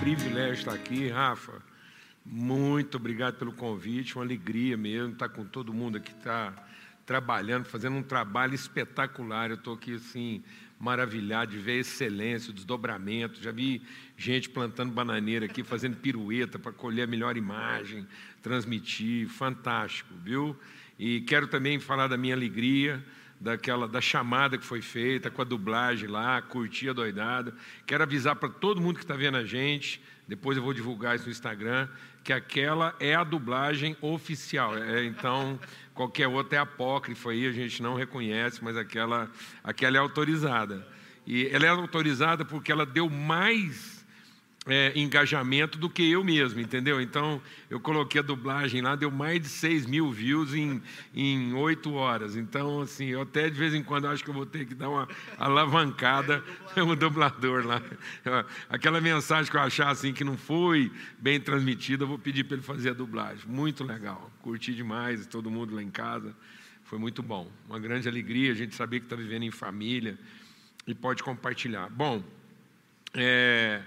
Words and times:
privilégio 0.00 0.54
estar 0.54 0.72
aqui, 0.72 1.08
Rafa. 1.08 1.62
Muito 2.24 2.96
obrigado 2.96 3.36
pelo 3.36 3.52
convite, 3.52 4.16
uma 4.16 4.24
alegria 4.24 4.74
mesmo 4.74 5.12
estar 5.12 5.28
com 5.28 5.44
todo 5.44 5.74
mundo 5.74 5.98
aqui, 5.98 6.10
está 6.10 6.54
trabalhando, 7.04 7.66
fazendo 7.66 7.96
um 7.96 8.02
trabalho 8.02 8.54
espetacular. 8.54 9.50
Eu 9.50 9.56
estou 9.56 9.74
aqui 9.74 9.96
assim, 9.96 10.42
maravilhado 10.78 11.50
de 11.50 11.58
ver 11.58 11.72
a 11.72 11.80
excelência, 11.80 12.50
o 12.50 12.54
desdobramento. 12.54 13.42
Já 13.42 13.52
vi 13.52 13.82
gente 14.16 14.48
plantando 14.48 14.90
bananeira 14.90 15.44
aqui, 15.44 15.62
fazendo 15.62 15.98
pirueta 15.98 16.58
para 16.58 16.72
colher 16.72 17.02
a 17.02 17.06
melhor 17.06 17.36
imagem, 17.36 18.06
transmitir. 18.40 19.28
Fantástico, 19.28 20.14
viu? 20.24 20.56
E 20.98 21.20
quero 21.20 21.46
também 21.46 21.78
falar 21.78 22.08
da 22.08 22.16
minha 22.16 22.34
alegria 22.34 23.04
daquela 23.40 23.88
da 23.88 24.02
chamada 24.02 24.58
que 24.58 24.64
foi 24.64 24.82
feita 24.82 25.30
com 25.30 25.40
a 25.40 25.44
dublagem 25.44 26.08
lá, 26.08 26.42
curtir 26.42 26.90
a 26.90 26.92
doidada. 26.92 27.54
Quero 27.86 28.02
avisar 28.02 28.36
para 28.36 28.50
todo 28.50 28.80
mundo 28.80 28.96
que 28.96 29.04
está 29.04 29.14
vendo 29.14 29.38
a 29.38 29.44
gente, 29.44 30.02
depois 30.28 30.58
eu 30.58 30.62
vou 30.62 30.74
divulgar 30.74 31.16
isso 31.16 31.24
no 31.24 31.30
Instagram, 31.30 31.88
que 32.22 32.32
aquela 32.32 32.94
é 33.00 33.14
a 33.14 33.24
dublagem 33.24 33.96
oficial. 34.02 34.76
É, 34.76 35.04
então, 35.04 35.58
qualquer 35.94 36.28
outra 36.28 36.58
é 36.58 36.60
apócrifa 36.60 37.30
aí, 37.30 37.46
a 37.46 37.52
gente 37.52 37.82
não 37.82 37.94
reconhece, 37.94 38.62
mas 38.62 38.76
aquela, 38.76 39.30
aquela 39.64 39.96
é 39.96 40.00
autorizada. 40.00 40.86
E 41.26 41.46
ela 41.46 41.64
é 41.64 41.68
autorizada 41.68 42.44
porque 42.44 42.70
ela 42.70 42.84
deu 42.84 43.08
mais 43.08 43.99
é, 44.66 44.92
engajamento 44.94 45.78
do 45.78 45.88
que 45.88 46.10
eu 46.10 46.22
mesmo, 46.22 46.60
entendeu? 46.60 47.00
Então, 47.00 47.40
eu 47.70 47.80
coloquei 47.80 48.20
a 48.20 48.22
dublagem 48.22 48.82
lá, 48.82 48.94
deu 48.94 49.10
mais 49.10 49.40
de 49.40 49.48
6 49.48 49.86
mil 49.86 50.12
views 50.12 50.54
em, 50.54 50.82
em 51.14 51.54
8 51.54 51.92
horas. 51.94 52.36
Então, 52.36 52.82
assim, 52.82 53.06
eu 53.06 53.22
até 53.22 53.48
de 53.48 53.58
vez 53.58 53.74
em 53.74 53.82
quando 53.82 54.06
acho 54.06 54.22
que 54.22 54.28
eu 54.28 54.34
vou 54.34 54.44
ter 54.44 54.66
que 54.66 54.74
dar 54.74 54.90
uma 54.90 55.08
alavancada 55.38 56.44
no 56.76 56.94
dublador 56.94 57.66
lá. 57.66 57.82
Aquela 58.68 59.00
mensagem 59.00 59.50
que 59.50 59.56
eu 59.56 59.62
achar 59.62 59.88
assim 59.88 60.12
que 60.12 60.24
não 60.24 60.36
foi 60.36 60.92
bem 61.18 61.40
transmitida, 61.40 62.04
eu 62.04 62.08
vou 62.08 62.18
pedir 62.18 62.44
para 62.44 62.56
ele 62.56 62.62
fazer 62.62 62.90
a 62.90 62.94
dublagem. 62.94 63.44
Muito 63.48 63.82
legal, 63.82 64.30
curti 64.42 64.74
demais, 64.74 65.26
todo 65.26 65.50
mundo 65.50 65.74
lá 65.74 65.82
em 65.82 65.90
casa. 65.90 66.34
Foi 66.84 66.98
muito 66.98 67.22
bom, 67.22 67.50
uma 67.68 67.78
grande 67.78 68.08
alegria 68.08 68.52
a 68.52 68.54
gente 68.54 68.74
saber 68.74 69.00
que 69.00 69.06
está 69.06 69.16
vivendo 69.16 69.44
em 69.44 69.50
família 69.50 70.18
e 70.86 70.94
pode 70.94 71.22
compartilhar. 71.22 71.88
Bom, 71.88 72.22
é, 73.14 73.80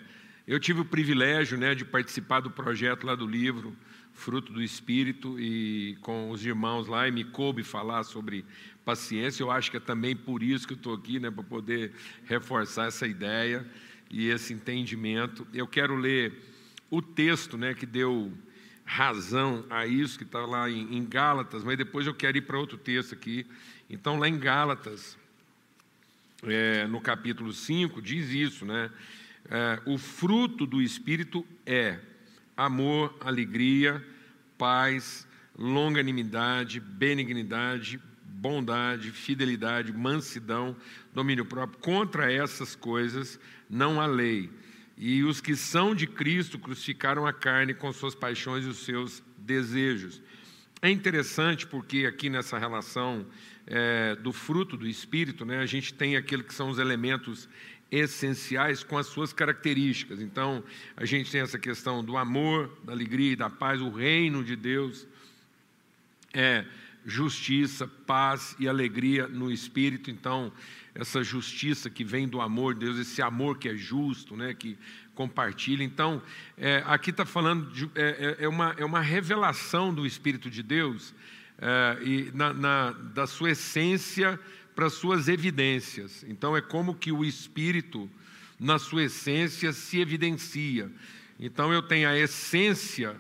eu 0.46 0.60
tive 0.60 0.82
o 0.82 0.86
privilégio 0.86 1.58
né, 1.58 1.74
de 1.74 1.86
participar 1.86 2.42
do 2.42 2.52
projeto 2.52 3.06
lá 3.06 3.16
do 3.16 3.26
livro, 3.26 3.76
Fruto 4.14 4.52
do 4.52 4.62
Espírito, 4.62 5.40
e 5.40 5.98
com 6.02 6.30
os 6.30 6.46
irmãos 6.46 6.88
lá, 6.88 7.08
e 7.08 7.12
me 7.12 7.24
coube 7.24 7.64
falar 7.64 8.04
sobre 8.04 8.46
paciência. 8.84 9.42
Eu 9.42 9.50
acho 9.50 9.72
que 9.72 9.78
é 9.78 9.80
também 9.80 10.16
por 10.16 10.44
isso 10.44 10.68
que 10.68 10.74
eu 10.74 10.78
estou 10.78 10.94
aqui, 10.94 11.20
né, 11.20 11.32
para 11.32 11.44
poder 11.44 11.94
reforçar 12.26 12.88
essa 12.88 13.08
ideia 13.08 13.66
e 14.12 14.28
esse 14.28 14.54
entendimento. 14.54 15.48
Eu 15.54 15.66
quero 15.66 15.96
ler 15.96 16.34
o 16.92 17.02
texto 17.02 17.58
né, 17.58 17.74
que 17.74 17.86
deu 17.86 18.32
razão 18.86 19.66
a 19.70 19.88
isso, 19.88 20.18
que 20.18 20.26
está 20.26 20.46
lá 20.46 20.70
em, 20.70 20.98
em 20.98 21.06
Gálatas, 21.06 21.64
mas 21.64 21.78
depois 21.78 22.06
eu 22.06 22.14
quero 22.14 22.38
ir 22.38 22.42
para 22.42 22.60
outro 22.60 22.78
texto 22.78 23.14
aqui. 23.14 23.48
Então, 23.90 24.20
lá 24.20 24.28
em 24.28 24.38
Gálatas, 24.38 25.18
é, 26.44 26.86
no 26.86 27.00
capítulo 27.00 27.54
5, 27.54 28.02
diz 28.02 28.30
isso, 28.30 28.66
né? 28.66 28.92
É, 29.50 29.82
o 29.86 29.98
fruto 29.98 30.66
do 30.66 30.82
Espírito 30.82 31.46
é 31.66 32.00
amor, 32.56 33.16
alegria, 33.20 34.04
paz, 34.58 35.28
longanimidade, 35.58 36.80
benignidade, 36.80 38.00
bondade, 38.24 39.12
fidelidade, 39.12 39.94
mansidão, 39.94 40.76
domínio 41.14 41.46
próprio. 41.46 41.80
Contra 41.80 42.32
essas 42.32 42.76
coisas 42.76 43.40
não 43.70 44.00
há 44.02 44.06
lei. 44.06 44.50
E 44.98 45.24
os 45.24 45.42
que 45.42 45.56
são 45.56 45.96
de 45.96 46.06
Cristo 46.06 46.60
crucificaram 46.60 47.26
a 47.26 47.34
carne 47.34 47.74
com 47.74 47.92
suas 47.92 48.14
paixões 48.14 48.66
e 48.66 48.70
os 48.70 48.86
seus 48.86 49.24
desejos. 49.38 50.22
É 50.82 50.90
interessante 50.90 51.66
porque 51.66 52.06
aqui 52.06 52.30
nessa 52.30 52.58
relação 52.58 53.26
é, 53.66 54.16
do 54.16 54.34
fruto 54.34 54.76
do 54.76 54.86
Espírito, 54.86 55.46
né, 55.46 55.60
a 55.60 55.66
gente 55.66 55.94
tem 55.94 56.18
aquilo 56.18 56.44
que 56.44 56.54
são 56.54 56.70
os 56.70 56.78
elementos 56.78 57.48
essenciais 57.94 58.84
com 58.84 58.98
as 58.98 59.08
suas 59.08 59.32
características. 59.32 60.20
Então, 60.20 60.64
a 60.98 61.06
gente 61.06 61.32
tem 61.32 61.42
essa 61.42 61.60
questão 61.60 62.04
do 62.04 62.18
amor, 62.18 62.76
da 62.84 62.92
alegria 62.92 63.34
e 63.34 63.36
da 63.36 63.50
paz, 63.50 63.82
o 63.82 63.90
reino 63.90 64.44
de 64.44 64.56
Deus 64.56 65.08
é 66.34 66.66
justiça, 67.06 67.88
paz 67.88 68.56
e 68.60 68.68
alegria 68.68 69.28
no 69.28 69.52
espírito. 69.52 70.10
Então, 70.10 70.52
essa 70.96 71.24
justiça 71.24 71.90
que 71.90 72.04
vem 72.04 72.28
do 72.28 72.42
amor 72.42 72.74
de 72.74 72.82
Deus, 72.82 72.98
esse 72.98 73.22
amor 73.22 73.58
que 73.58 73.70
é 73.70 73.76
justo, 73.76 74.36
né, 74.36 74.54
que 74.54 74.78
compartilha. 75.14 75.84
Então, 75.84 76.22
é, 76.58 76.84
aqui 76.86 77.12
está 77.12 77.26
falando 77.26 77.72
de, 77.72 77.90
é, 77.96 78.36
é, 78.40 78.46
é, 78.46 78.48
uma, 78.48 78.76
é 78.78 78.86
uma 78.86 79.02
revelação 79.02 79.94
do 79.94 80.06
Espírito 80.06 80.50
de 80.50 80.64
Deus 80.64 81.14
é, 81.60 82.04
e 82.04 82.32
na, 82.34 82.54
na, 82.54 82.92
da 82.92 83.28
sua 83.28 83.52
essência 83.52 84.40
para 84.76 84.90
suas 84.90 85.28
evidências. 85.28 86.24
Então 86.28 86.56
é 86.56 86.62
como 86.62 86.96
que 86.96 87.12
o 87.12 87.24
espírito, 87.24 88.10
na 88.60 88.80
sua 88.80 89.04
essência, 89.04 89.72
se 89.74 90.00
evidencia. 90.00 90.92
Então 91.40 91.74
eu 91.74 91.82
tenho 91.82 92.08
a 92.08 92.18
essência 92.18 93.16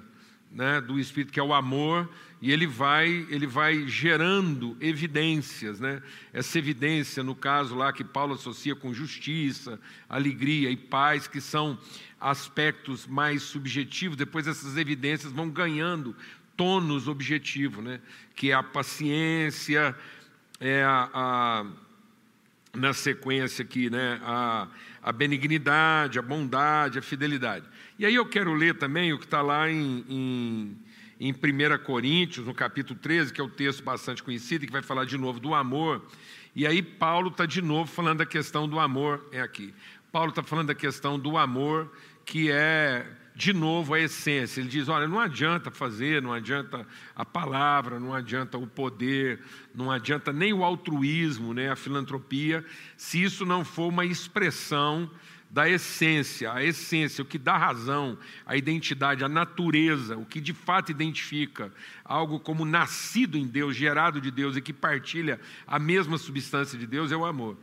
né, 0.51 0.79
do 0.79 0.99
espírito 0.99 1.33
que 1.33 1.39
é 1.39 1.43
o 1.43 1.53
amor 1.53 2.09
e 2.41 2.51
ele 2.51 2.67
vai 2.67 3.07
ele 3.29 3.47
vai 3.47 3.87
gerando 3.87 4.77
evidências, 4.81 5.79
né? 5.79 6.01
Essa 6.33 6.59
evidência 6.59 7.23
no 7.23 7.33
caso 7.33 7.73
lá 7.73 7.93
que 7.93 8.03
Paulo 8.03 8.33
associa 8.33 8.75
com 8.75 8.93
justiça, 8.93 9.79
alegria 10.09 10.69
e 10.69 10.75
paz, 10.75 11.25
que 11.25 11.39
são 11.39 11.79
aspectos 12.19 13.07
mais 13.07 13.43
subjetivos. 13.43 14.17
Depois 14.17 14.45
essas 14.45 14.77
evidências 14.77 15.31
vão 15.31 15.49
ganhando 15.49 16.15
tônus 16.55 17.07
objetivo, 17.07 17.81
né? 17.81 17.99
Que 18.35 18.51
é 18.51 18.53
a 18.53 18.61
paciência, 18.61 19.95
é 20.65 20.81
a, 20.81 21.09
a, 21.13 21.65
na 22.73 22.93
sequência 22.93 23.65
aqui, 23.65 23.89
né, 23.89 24.21
a, 24.23 24.69
a 25.01 25.11
benignidade, 25.11 26.17
a 26.17 26.21
bondade, 26.21 26.97
a 26.97 27.01
fidelidade. 27.01 27.65
E 27.99 28.05
aí 28.05 28.15
eu 28.15 28.25
quero 28.25 28.53
ler 28.53 28.77
também 28.77 29.11
o 29.11 29.19
que 29.19 29.25
está 29.25 29.41
lá 29.41 29.69
em, 29.69 30.05
em, 30.07 30.77
em 31.19 31.33
1 31.33 31.83
Coríntios, 31.83 32.45
no 32.45 32.53
capítulo 32.53 32.97
13, 32.97 33.33
que 33.33 33.41
é 33.41 33.43
o 33.43 33.47
um 33.47 33.49
texto 33.49 33.83
bastante 33.83 34.23
conhecido, 34.23 34.65
que 34.65 34.71
vai 34.71 34.81
falar 34.81 35.03
de 35.03 35.17
novo 35.17 35.37
do 35.37 35.53
amor. 35.53 36.01
E 36.55 36.65
aí 36.65 36.81
Paulo 36.81 37.27
está 37.27 37.45
de 37.45 37.61
novo 37.61 37.91
falando 37.91 38.19
da 38.19 38.25
questão 38.25 38.65
do 38.65 38.79
amor, 38.79 39.27
é 39.33 39.41
aqui. 39.41 39.73
Paulo 40.13 40.29
está 40.29 40.41
falando 40.41 40.67
da 40.67 40.75
questão 40.75 41.19
do 41.19 41.37
amor 41.37 41.91
que 42.25 42.49
é 42.49 43.05
de 43.35 43.53
novo 43.53 43.93
a 43.93 43.99
essência. 43.99 44.61
Ele 44.61 44.69
diz: 44.69 44.87
olha, 44.87 45.07
não 45.07 45.19
adianta 45.19 45.71
fazer, 45.71 46.21
não 46.21 46.33
adianta 46.33 46.85
a 47.15 47.25
palavra, 47.25 47.99
não 47.99 48.13
adianta 48.13 48.57
o 48.57 48.67
poder, 48.67 49.41
não 49.73 49.91
adianta 49.91 50.31
nem 50.31 50.53
o 50.53 50.63
altruísmo, 50.63 51.53
né, 51.53 51.69
a 51.69 51.75
filantropia, 51.75 52.63
se 52.95 53.21
isso 53.21 53.45
não 53.45 53.65
for 53.65 53.87
uma 53.87 54.05
expressão 54.05 55.09
da 55.53 55.69
essência, 55.69 56.51
a 56.51 56.63
essência, 56.63 57.21
o 57.21 57.25
que 57.25 57.37
dá 57.37 57.55
razão, 57.55 58.17
a 58.43 58.57
identidade, 58.57 59.23
a 59.23 59.29
natureza, 59.29 60.17
o 60.17 60.25
que 60.25 60.41
de 60.41 60.51
fato 60.51 60.89
identifica 60.89 61.71
algo 62.03 62.39
como 62.39 62.65
nascido 62.65 63.37
em 63.37 63.45
Deus, 63.45 63.75
gerado 63.75 64.19
de 64.19 64.31
Deus 64.31 64.57
e 64.57 64.61
que 64.61 64.73
partilha 64.73 65.39
a 65.67 65.77
mesma 65.77 66.17
substância 66.17 66.77
de 66.77 66.87
Deus 66.87 67.11
é 67.11 67.15
o 67.15 67.23
amor. 67.23 67.55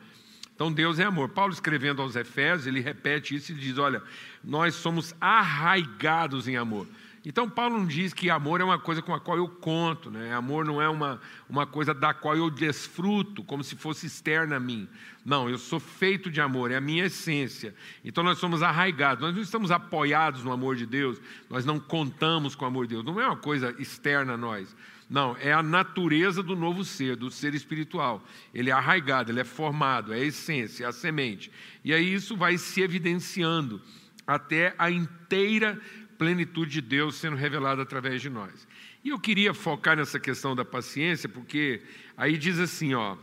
Então 0.60 0.70
Deus 0.70 0.98
é 0.98 1.04
amor. 1.04 1.30
Paulo 1.30 1.54
escrevendo 1.54 2.02
aos 2.02 2.16
Efésios, 2.16 2.66
ele 2.66 2.80
repete 2.80 3.34
isso 3.34 3.50
e 3.50 3.54
diz: 3.54 3.78
Olha, 3.78 4.02
nós 4.44 4.74
somos 4.74 5.14
arraigados 5.18 6.46
em 6.46 6.58
amor. 6.58 6.86
Então 7.24 7.48
Paulo 7.48 7.78
não 7.78 7.86
diz 7.86 8.12
que 8.12 8.28
amor 8.28 8.60
é 8.60 8.64
uma 8.64 8.78
coisa 8.78 9.00
com 9.00 9.14
a 9.14 9.18
qual 9.18 9.38
eu 9.38 9.48
conto, 9.48 10.10
né? 10.10 10.34
Amor 10.34 10.66
não 10.66 10.80
é 10.80 10.86
uma, 10.86 11.18
uma 11.48 11.66
coisa 11.66 11.94
da 11.94 12.12
qual 12.12 12.36
eu 12.36 12.50
desfruto, 12.50 13.42
como 13.42 13.64
se 13.64 13.74
fosse 13.74 14.06
externa 14.06 14.56
a 14.56 14.60
mim. 14.60 14.86
Não, 15.24 15.48
eu 15.48 15.56
sou 15.56 15.80
feito 15.80 16.30
de 16.30 16.42
amor, 16.42 16.70
é 16.70 16.76
a 16.76 16.80
minha 16.80 17.06
essência. 17.06 17.74
Então 18.04 18.22
nós 18.22 18.36
somos 18.36 18.62
arraigados, 18.62 19.22
nós 19.22 19.34
não 19.34 19.40
estamos 19.40 19.70
apoiados 19.70 20.44
no 20.44 20.52
amor 20.52 20.76
de 20.76 20.84
Deus, 20.84 21.18
nós 21.48 21.64
não 21.64 21.80
contamos 21.80 22.54
com 22.54 22.66
o 22.66 22.68
amor 22.68 22.86
de 22.86 22.96
Deus, 22.96 23.04
não 23.06 23.18
é 23.18 23.26
uma 23.26 23.36
coisa 23.36 23.74
externa 23.78 24.34
a 24.34 24.36
nós. 24.36 24.76
Não, 25.10 25.36
é 25.40 25.52
a 25.52 25.60
natureza 25.60 26.40
do 26.40 26.54
novo 26.54 26.84
ser, 26.84 27.16
do 27.16 27.32
ser 27.32 27.52
espiritual. 27.52 28.24
Ele 28.54 28.70
é 28.70 28.72
arraigado, 28.72 29.32
ele 29.32 29.40
é 29.40 29.44
formado, 29.44 30.12
é 30.12 30.18
a 30.18 30.24
essência, 30.24 30.84
é 30.84 30.86
a 30.86 30.92
semente. 30.92 31.50
E 31.84 31.92
aí 31.92 32.14
isso 32.14 32.36
vai 32.36 32.56
se 32.56 32.80
evidenciando 32.80 33.82
até 34.24 34.72
a 34.78 34.88
inteira 34.88 35.80
plenitude 36.16 36.70
de 36.70 36.80
Deus 36.80 37.16
sendo 37.16 37.34
revelada 37.34 37.82
através 37.82 38.22
de 38.22 38.30
nós. 38.30 38.68
E 39.02 39.08
eu 39.08 39.18
queria 39.18 39.52
focar 39.52 39.96
nessa 39.96 40.20
questão 40.20 40.54
da 40.54 40.64
paciência, 40.64 41.28
porque 41.28 41.82
aí 42.16 42.38
diz 42.38 42.60
assim, 42.60 42.94
ó, 42.94 43.16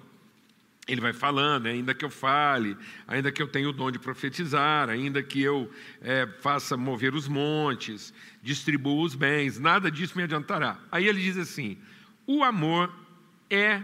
ele 0.88 1.02
vai 1.02 1.12
falando, 1.12 1.66
né, 1.66 1.72
ainda 1.72 1.94
que 1.94 2.06
eu 2.06 2.10
fale, 2.10 2.78
ainda 3.08 3.32
que 3.32 3.42
eu 3.42 3.48
tenha 3.48 3.70
o 3.70 3.74
dom 3.74 3.92
de 3.92 4.00
profetizar, 4.00 4.90
ainda 4.90 5.22
que 5.22 5.42
eu 5.42 5.70
é, 6.02 6.28
faça 6.40 6.78
mover 6.78 7.14
os 7.14 7.28
montes, 7.28 8.14
distribua 8.42 9.04
os 9.04 9.14
bens, 9.14 9.60
nada 9.60 9.92
disso 9.92 10.18
me 10.18 10.24
adiantará. 10.24 10.80
Aí 10.90 11.08
ele 11.08 11.22
diz 11.22 11.38
assim: 11.38 11.78
o 12.26 12.44
amor 12.44 12.94
é 13.50 13.82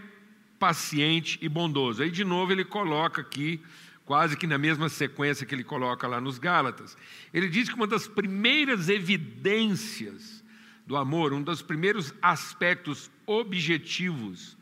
paciente 0.58 1.38
e 1.42 1.50
bondoso. 1.50 2.02
Aí 2.02 2.10
de 2.10 2.24
novo 2.24 2.54
ele 2.54 2.64
coloca 2.64 3.22
aqui 3.22 3.62
quase 4.06 4.38
que 4.38 4.48
na 4.48 4.58
mesma 4.58 4.88
sequência 4.88 5.46
que 5.46 5.54
ele 5.54 5.64
coloca 5.64 6.08
lá 6.08 6.22
nos 6.22 6.38
Gálatas. 6.38 6.98
Ele 7.34 7.50
diz 7.50 7.68
que 7.68 7.76
uma 7.76 7.88
das 7.88 8.08
primeiras 8.08 8.88
evidências 8.88 10.44
do 10.86 10.96
amor, 10.96 11.34
um 11.34 11.42
dos 11.42 11.62
primeiros 11.62 12.14
aspectos 12.22 13.10
objetivos 13.26 14.58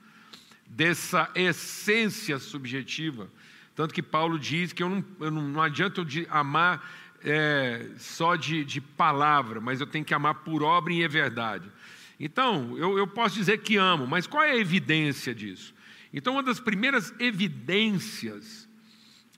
dessa 0.71 1.29
essência 1.35 2.39
subjetiva, 2.39 3.29
tanto 3.75 3.93
que 3.93 4.01
Paulo 4.01 4.39
diz 4.39 4.71
que 4.71 4.81
eu 4.81 4.89
não, 4.89 5.05
eu 5.19 5.29
não, 5.29 5.41
não 5.41 5.61
adianta 5.61 6.01
eu 6.01 6.05
amar 6.29 6.89
é, 7.23 7.87
só 7.97 8.35
de, 8.35 8.63
de 8.63 8.79
palavra, 8.79 9.59
mas 9.59 9.81
eu 9.81 9.87
tenho 9.87 10.05
que 10.05 10.13
amar 10.13 10.35
por 10.35 10.63
obra 10.63 10.93
e 10.93 11.03
em 11.03 11.07
verdade. 11.07 11.69
Então, 12.19 12.77
eu, 12.77 12.97
eu 12.97 13.05
posso 13.05 13.35
dizer 13.35 13.59
que 13.59 13.75
amo, 13.75 14.07
mas 14.07 14.25
qual 14.27 14.43
é 14.43 14.51
a 14.51 14.57
evidência 14.57 15.35
disso? 15.35 15.73
Então, 16.13 16.33
uma 16.33 16.43
das 16.43 16.59
primeiras 16.59 17.13
evidências 17.19 18.67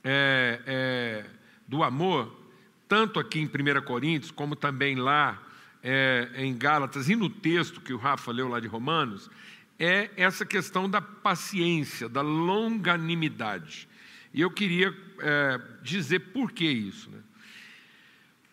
é, 0.04 0.62
é, 0.66 1.26
do 1.68 1.84
amor, 1.84 2.32
tanto 2.88 3.20
aqui 3.20 3.40
em 3.40 3.46
1 3.46 3.82
Coríntios, 3.84 4.32
como 4.32 4.56
também 4.56 4.96
lá 4.96 5.42
é, 5.82 6.30
em 6.36 6.56
Gálatas 6.56 7.10
e 7.10 7.16
no 7.16 7.30
texto 7.30 7.82
que 7.82 7.94
o 7.94 7.98
Rafa 7.98 8.32
leu 8.32 8.48
lá 8.48 8.60
de 8.60 8.68
Romanos, 8.68 9.30
é 9.80 10.10
essa 10.16 10.46
questão 10.46 10.90
da 10.90 11.02
paciência, 11.02 12.08
da 12.08 12.22
longanimidade. 12.22 13.88
E 14.34 14.42
eu 14.42 14.50
queria 14.50 14.96
é, 15.20 15.62
dizer 15.82 16.20
por 16.20 16.52
que 16.52 16.66
isso. 16.66 17.10
Né? 17.10 17.20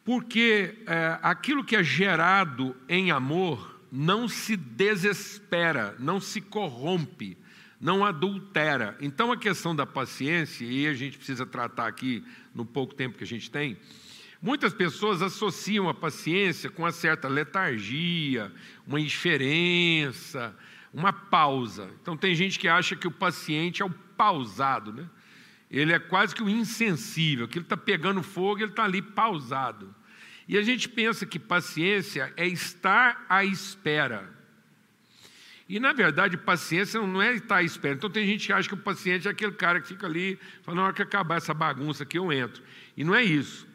Porque 0.05 0.77
é, 0.87 1.19
aquilo 1.23 1.65
que 1.65 1.77
é 1.77 1.83
gerado 1.83 2.77
em 2.89 3.11
amor 3.11 3.81
não 3.91 4.29
se 4.29 4.57
desespera, 4.57 5.97
não 5.99 6.21
se 6.21 6.41
corrompe, 6.41 7.37
não 7.81 8.05
adultera. 8.05 8.97
Então 9.01 9.33
a 9.33 9.37
questão 9.37 9.75
da 9.75 9.87
paciência, 9.87 10.65
e 10.65 10.87
a 10.87 10.95
gente 10.95 11.17
precisa 11.17 11.47
tratar 11.47 11.87
aqui 11.87 12.25
no 12.55 12.65
pouco 12.65 12.95
tempo 12.95 13.17
que 13.17 13.25
a 13.25 13.27
gente 13.27 13.51
tem, 13.51 13.77
muitas 14.41 14.73
pessoas 14.73 15.23
associam 15.23 15.89
a 15.89 15.95
paciência 15.95 16.71
com 16.71 16.83
uma 16.83 16.93
certa 16.93 17.27
letargia, 17.27 18.53
uma 18.87 19.01
indiferença, 19.01 20.55
uma 20.93 21.13
pausa. 21.13 21.91
Então 22.03 22.17
tem 22.17 22.35
gente 22.35 22.59
que 22.59 22.69
acha 22.69 22.97
que 22.97 23.07
o 23.07 23.11
paciente 23.11 23.83
é 23.83 23.85
o 23.85 23.91
pausado, 23.91 24.93
né? 24.93 25.09
Ele 25.71 25.93
é 25.93 25.99
quase 25.99 26.35
que 26.35 26.43
o 26.43 26.49
insensível, 26.49 27.47
que 27.47 27.59
ele 27.59 27.65
está 27.65 27.77
pegando 27.77 28.23
fogo, 28.23 28.61
ele 28.61 28.71
está 28.71 28.85
ali 28.85 29.01
pausado. 29.01 29.95
E 30.49 30.59
a 30.59 30.63
gente 30.63 30.89
pensa 30.89 31.25
que 31.25 31.39
paciência 31.39 32.33
é 32.37 32.45
estar 32.45 33.25
à 33.29 33.45
espera. 33.45 34.29
E, 35.69 35.79
na 35.79 35.93
verdade, 35.93 36.37
paciência 36.37 37.01
não 37.01 37.23
é 37.23 37.37
estar 37.37 37.59
à 37.59 37.63
espera. 37.63 37.95
Então, 37.95 38.11
tem 38.11 38.27
gente 38.27 38.49
que 38.49 38.53
acha 38.53 38.67
que 38.67 38.75
o 38.75 38.79
paciente 38.79 39.29
é 39.29 39.31
aquele 39.31 39.53
cara 39.53 39.81
que 39.81 39.87
fica 39.87 40.09
ali, 40.09 40.37
fala, 40.63 40.77
na 40.77 40.85
hora 40.87 40.93
que 40.93 41.03
acabar 41.03 41.37
essa 41.37 41.55
bagunça 41.55 42.03
aqui, 42.03 42.19
eu 42.19 42.33
entro. 42.33 42.61
E 42.97 43.05
não 43.05 43.15
é 43.15 43.23
isso. 43.23 43.69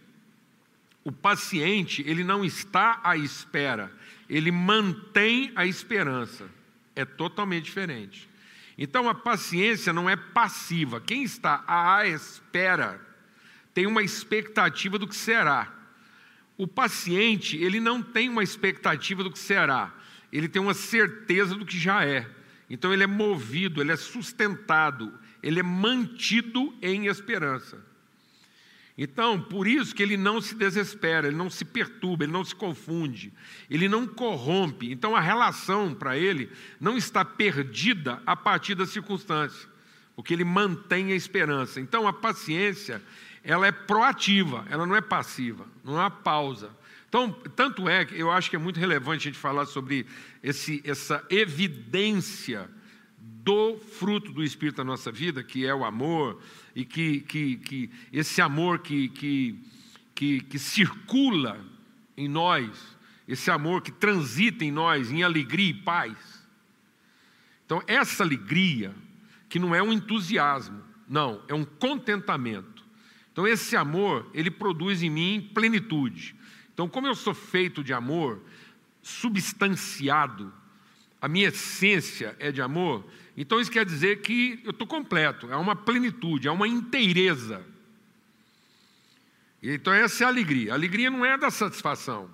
O 1.06 1.14
paciente, 1.14 2.04
ele 2.06 2.26
não 2.26 2.44
está 2.44 3.00
à 3.02 3.16
espera, 3.16 3.90
ele 4.30 4.52
mantém 4.52 5.54
a 5.56 5.66
esperança. 5.66 6.50
É 6.96 7.04
totalmente 7.04 7.66
diferente. 7.66 8.30
Então, 8.78 9.10
a 9.10 9.16
paciência 9.16 9.94
não 9.94 10.10
é 10.10 10.16
passiva. 10.16 11.00
Quem 11.00 11.24
está 11.24 11.64
à 11.68 12.08
espera 12.08 13.00
tem 13.74 13.86
uma 13.86 14.02
expectativa 14.02 14.98
do 14.98 15.08
que 15.08 15.16
será. 15.16 15.72
O 16.58 16.66
paciente, 16.68 17.58
ele 17.58 17.80
não 17.80 18.02
tem 18.02 18.30
uma 18.30 18.44
expectativa 18.44 19.24
do 19.24 19.32
que 19.32 19.40
será, 19.40 19.94
ele 20.32 20.48
tem 20.48 20.62
uma 20.62 20.74
certeza 20.74 21.54
do 21.56 21.66
que 21.66 21.78
já 21.78 22.06
é. 22.06 22.30
Então 22.70 22.94
ele 22.94 23.04
é 23.04 23.08
movido, 23.08 23.82
ele 23.82 23.92
é 23.92 23.98
sustentado, 23.98 25.14
ele 25.44 25.60
é 25.60 25.64
mantido 25.64 26.74
em 26.82 27.08
esperança. 27.08 27.84
Então, 28.98 29.42
por 29.42 29.68
isso 29.68 29.94
que 29.94 30.02
ele 30.02 30.16
não 30.16 30.40
se 30.40 30.56
desespera, 30.56 31.28
ele 31.28 31.36
não 31.36 31.50
se 31.50 31.66
perturba, 31.66 32.24
ele 32.24 32.32
não 32.32 32.46
se 32.46 32.56
confunde, 32.56 33.34
ele 33.70 33.90
não 33.90 34.08
corrompe. 34.08 34.90
Então, 34.90 35.16
a 35.16 35.20
relação 35.20 35.94
para 35.94 36.18
ele 36.18 36.50
não 36.80 36.96
está 36.96 37.26
perdida 37.26 38.22
a 38.26 38.38
partir 38.38 38.74
das 38.74 38.90
circunstâncias, 38.90 39.68
porque 40.16 40.34
ele 40.34 40.46
mantém 40.46 41.12
a 41.12 41.16
esperança. 41.16 41.82
Então, 41.82 42.08
a 42.08 42.14
paciência 42.14 43.02
ela 43.44 43.68
é 43.68 43.72
proativa, 43.72 44.66
ela 44.70 44.88
não 44.88 44.96
é 44.96 45.02
passiva, 45.02 45.68
não 45.84 46.00
há 46.00 46.10
pausa. 46.10 46.72
Então, 47.10 47.32
tanto 47.56 47.88
é 47.88 48.06
que 48.06 48.20
eu 48.20 48.32
acho 48.32 48.50
que 48.50 48.56
é 48.56 48.60
muito 48.60 48.80
relevante 48.80 49.28
a 49.28 49.32
gente 49.32 49.40
falar 49.40 49.66
sobre 49.66 50.06
esse, 50.42 50.82
essa 50.86 51.24
evidência 51.30 52.70
do 53.18 53.78
fruto 53.78 54.32
do 54.32 54.44
Espírito 54.44 54.80
na 54.80 54.84
nossa 54.86 55.12
vida, 55.12 55.44
que 55.44 55.66
é 55.66 55.76
o 55.76 55.86
amor, 55.86 56.42
e 56.76 56.84
que, 56.84 57.22
que, 57.22 57.58
que 57.58 57.90
esse 58.12 58.42
amor 58.42 58.80
que, 58.80 59.10
que, 59.10 59.60
que, 60.14 60.42
que 60.42 60.60
circula 60.60 61.66
em 62.18 62.28
nós, 62.28 62.98
esse 63.28 63.50
amor 63.50 63.82
que 63.82 63.92
transita 63.92 64.64
em 64.64 64.72
nós 64.72 65.12
em 65.12 65.24
alegria 65.24 65.70
e 65.70 65.74
paz. 65.74 66.18
Então, 67.66 67.82
essa 67.88 68.24
alegria, 68.24 68.94
que 69.50 69.58
não 69.58 69.74
é 69.74 69.82
um 69.82 69.94
entusiasmo, 69.94 70.84
não, 71.08 71.42
é 71.48 71.54
um 71.54 71.64
contentamento 71.66 72.76
então 73.36 73.46
esse 73.46 73.76
amor, 73.76 74.30
ele 74.34 74.50
produz 74.50 75.04
em 75.04 75.10
mim 75.10 75.52
plenitude. 75.54 76.34
Então, 76.74 76.88
como 76.88 77.06
eu 77.06 77.14
sou 77.14 77.34
feito 77.34 77.84
de 77.84 77.92
amor, 77.92 78.42
substanciado, 79.02 80.54
a 81.26 81.28
minha 81.28 81.48
essência 81.48 82.36
é 82.40 82.52
de 82.52 82.62
amor, 82.62 83.04
então 83.36 83.60
isso 83.60 83.72
quer 83.72 83.84
dizer 83.86 84.22
que 84.22 84.62
eu 84.64 84.72
estou 84.72 84.86
completo, 84.86 85.52
é 85.52 85.56
uma 85.56 85.76
plenitude, 85.76 86.48
é 86.48 86.52
uma 86.52 86.68
inteireza. 86.68 87.66
Então 89.64 89.92
essa 89.92 90.24
é 90.24 90.26
a 90.26 90.30
alegria. 90.30 90.72
A 90.72 90.76
alegria 90.76 91.10
não 91.10 91.26
é 91.26 91.36
da 91.36 91.50
satisfação. 91.50 92.30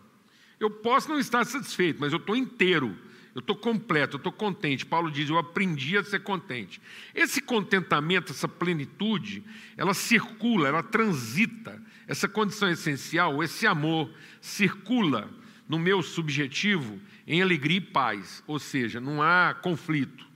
Eu 0.59 0.69
posso 0.69 1.07
não 1.07 1.19
estar 1.19 1.45
satisfeito, 1.45 2.01
mas 2.01 2.11
eu 2.11 2.19
estou 2.19 2.35
inteiro 2.35 2.97
eu 3.33 3.39
estou 3.39 3.55
completo, 3.55 4.15
eu 4.15 4.17
estou 4.17 4.31
contente. 4.31 4.85
Paulo 4.85 5.09
diz: 5.09 5.29
Eu 5.29 5.37
aprendi 5.37 5.97
a 5.97 6.03
ser 6.03 6.19
contente. 6.19 6.81
Esse 7.15 7.41
contentamento, 7.41 8.31
essa 8.31 8.47
plenitude, 8.47 9.43
ela 9.77 9.93
circula, 9.93 10.67
ela 10.67 10.83
transita. 10.83 11.81
Essa 12.07 12.27
condição 12.27 12.69
essencial, 12.69 13.41
esse 13.41 13.65
amor, 13.65 14.11
circula 14.41 15.29
no 15.67 15.79
meu 15.79 16.01
subjetivo 16.01 16.99
em 17.31 17.41
alegria 17.41 17.77
e 17.77 17.81
paz. 17.81 18.43
Ou 18.45 18.59
seja, 18.59 18.99
não 18.99 19.21
há 19.23 19.55
conflito, 19.55 20.27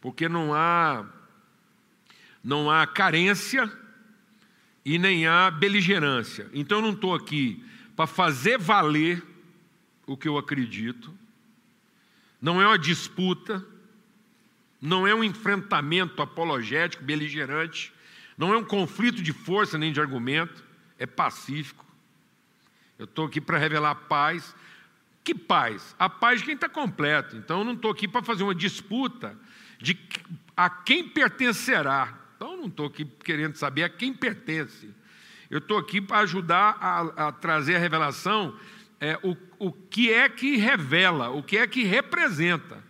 porque 0.00 0.28
não 0.28 0.54
há, 0.54 1.04
não 2.42 2.70
há 2.70 2.86
carência 2.86 3.70
e 4.84 4.98
nem 4.98 5.26
há 5.26 5.50
beligerância. 5.50 6.48
Então 6.54 6.78
eu 6.78 6.82
não 6.82 6.92
estou 6.92 7.14
aqui 7.14 7.62
para 7.94 8.06
fazer 8.06 8.58
valer 8.58 9.22
o 10.06 10.16
que 10.16 10.28
eu 10.28 10.38
acredito 10.38 11.12
não 12.40 12.60
é 12.60 12.66
uma 12.66 12.78
disputa, 12.78 13.64
não 14.80 15.06
é 15.06 15.14
um 15.14 15.24
enfrentamento 15.24 16.20
apologético, 16.22 17.02
beligerante, 17.02 17.92
não 18.36 18.52
é 18.52 18.56
um 18.56 18.64
conflito 18.64 19.22
de 19.22 19.32
força 19.32 19.78
nem 19.78 19.92
de 19.92 20.00
argumento, 20.00 20.62
é 20.98 21.06
pacífico. 21.06 21.84
Eu 22.98 23.04
estou 23.04 23.26
aqui 23.26 23.40
para 23.40 23.58
revelar 23.58 23.94
paz. 23.94 24.54
Que 25.26 25.34
paz? 25.34 25.92
A 25.98 26.08
paz 26.08 26.38
de 26.38 26.44
quem 26.44 26.54
está 26.54 26.68
completo. 26.68 27.36
Então 27.36 27.58
eu 27.58 27.64
não 27.64 27.72
estou 27.72 27.90
aqui 27.90 28.06
para 28.06 28.22
fazer 28.22 28.44
uma 28.44 28.54
disputa 28.54 29.36
de 29.82 29.98
a 30.56 30.70
quem 30.70 31.08
pertencerá. 31.08 32.16
Então 32.36 32.52
eu 32.52 32.56
não 32.58 32.66
estou 32.68 32.86
aqui 32.86 33.04
querendo 33.24 33.56
saber 33.56 33.82
a 33.82 33.88
quem 33.88 34.14
pertence. 34.14 34.88
Eu 35.50 35.58
estou 35.58 35.78
aqui 35.78 36.00
para 36.00 36.18
ajudar 36.18 36.78
a, 36.80 37.26
a 37.26 37.32
trazer 37.32 37.74
a 37.74 37.78
revelação 37.80 38.56
é, 39.00 39.18
o, 39.20 39.36
o 39.58 39.72
que 39.72 40.12
é 40.12 40.28
que 40.28 40.58
revela, 40.58 41.30
o 41.30 41.42
que 41.42 41.58
é 41.58 41.66
que 41.66 41.82
representa. 41.82 42.80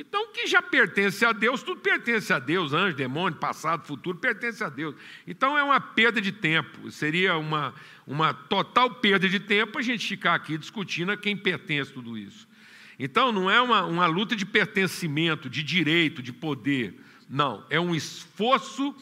Então, 0.00 0.26
o 0.26 0.28
que 0.28 0.46
já 0.46 0.62
pertence 0.62 1.24
a 1.24 1.32
Deus, 1.32 1.60
tudo 1.60 1.80
pertence 1.80 2.32
a 2.32 2.38
Deus, 2.38 2.72
anjo, 2.72 2.94
demônio, 2.94 3.36
passado, 3.36 3.84
futuro, 3.84 4.16
pertence 4.16 4.62
a 4.62 4.68
Deus. 4.68 4.94
Então, 5.26 5.58
é 5.58 5.62
uma 5.62 5.80
perda 5.80 6.20
de 6.20 6.30
tempo, 6.30 6.88
seria 6.88 7.36
uma, 7.36 7.74
uma 8.06 8.32
total 8.32 8.94
perda 8.94 9.28
de 9.28 9.40
tempo 9.40 9.76
a 9.76 9.82
gente 9.82 10.06
ficar 10.06 10.36
aqui 10.36 10.56
discutindo 10.56 11.10
a 11.10 11.16
quem 11.16 11.36
pertence 11.36 11.92
tudo 11.92 12.16
isso. 12.16 12.46
Então, 12.96 13.32
não 13.32 13.50
é 13.50 13.60
uma, 13.60 13.84
uma 13.86 14.06
luta 14.06 14.36
de 14.36 14.46
pertencimento, 14.46 15.50
de 15.50 15.64
direito, 15.64 16.22
de 16.22 16.32
poder. 16.32 16.94
Não, 17.28 17.66
é 17.68 17.80
um 17.80 17.92
esforço 17.92 18.94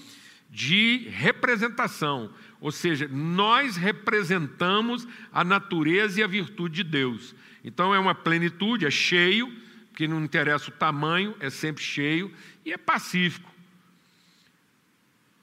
de 0.51 1.09
representação, 1.11 2.33
ou 2.59 2.73
seja, 2.73 3.07
nós 3.07 3.77
representamos 3.77 5.07
a 5.31 5.45
natureza 5.45 6.21
e 6.21 6.23
a 6.23 6.27
virtude 6.27 6.77
de 6.77 6.85
Deus. 6.85 7.35
Então 7.63 7.95
é 7.95 7.99
uma 7.99 8.15
plenitude, 8.15 8.87
é 8.87 8.91
cheio, 8.91 9.53
que 9.97 10.07
não 10.07 10.23
interessa 10.23 10.69
o 10.69 10.75
tamanho, 10.75 11.35
é 11.41 11.49
sempre 11.49 11.83
cheio 11.83 12.31
e 12.67 12.73
é 12.73 12.77
pacífico. 12.77 13.51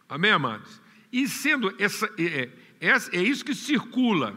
Amém, 0.07 0.29
amados? 0.29 0.79
E 1.11 1.27
sendo 1.27 1.73
essa, 1.79 2.05
é, 2.19 2.49
é, 2.79 2.91
é 3.11 3.21
isso 3.21 3.43
que 3.43 3.55
circula 3.55 4.35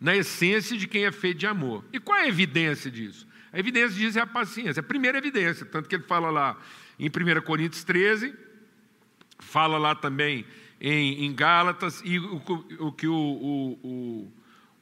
na 0.00 0.16
essência 0.16 0.76
de 0.76 0.88
quem 0.88 1.04
é 1.04 1.12
feito 1.12 1.38
de 1.38 1.46
amor. 1.46 1.84
E 1.92 2.00
qual 2.00 2.18
é 2.18 2.22
a 2.22 2.28
evidência 2.28 2.90
disso? 2.90 3.28
A 3.52 3.58
evidência 3.60 3.96
diz 3.96 4.16
é 4.16 4.20
a 4.20 4.26
paciência, 4.26 4.80
a 4.80 4.82
primeira 4.82 5.18
evidência, 5.18 5.64
tanto 5.64 5.88
que 5.88 5.94
ele 5.94 6.02
fala 6.02 6.30
lá 6.30 6.58
em 6.98 7.06
1 7.06 7.40
Coríntios 7.42 7.84
13, 7.84 8.34
fala 9.38 9.78
lá 9.78 9.94
também 9.94 10.44
em, 10.80 11.26
em 11.26 11.32
Gálatas 11.32 12.02
e 12.04 12.18
o, 12.18 12.42
o 12.80 12.92
que 12.92 13.06
o, 13.06 13.14
o, 13.14 13.78
o, 13.84 14.32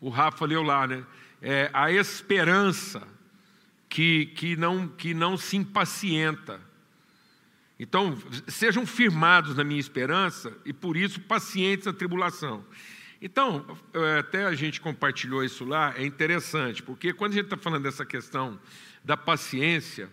o 0.00 0.08
Rafa 0.08 0.46
leu 0.46 0.62
lá, 0.62 0.86
né? 0.86 1.04
É, 1.42 1.68
a 1.74 1.92
esperança 1.92 3.06
que, 3.92 4.24
que, 4.34 4.56
não, 4.56 4.88
que 4.88 5.12
não 5.12 5.36
se 5.36 5.54
impacienta. 5.54 6.58
Então, 7.78 8.16
sejam 8.48 8.86
firmados 8.86 9.54
na 9.54 9.62
minha 9.62 9.78
esperança 9.78 10.56
e 10.64 10.72
por 10.72 10.96
isso 10.96 11.20
pacientes 11.20 11.84
na 11.84 11.92
tribulação. 11.92 12.64
Então, 13.20 13.78
é, 13.92 14.20
até 14.20 14.46
a 14.46 14.54
gente 14.54 14.80
compartilhou 14.80 15.44
isso 15.44 15.66
lá, 15.66 15.92
é 15.94 16.06
interessante, 16.06 16.82
porque 16.82 17.12
quando 17.12 17.32
a 17.32 17.34
gente 17.34 17.44
está 17.44 17.56
falando 17.58 17.82
dessa 17.82 18.06
questão 18.06 18.58
da 19.04 19.14
paciência, 19.14 20.08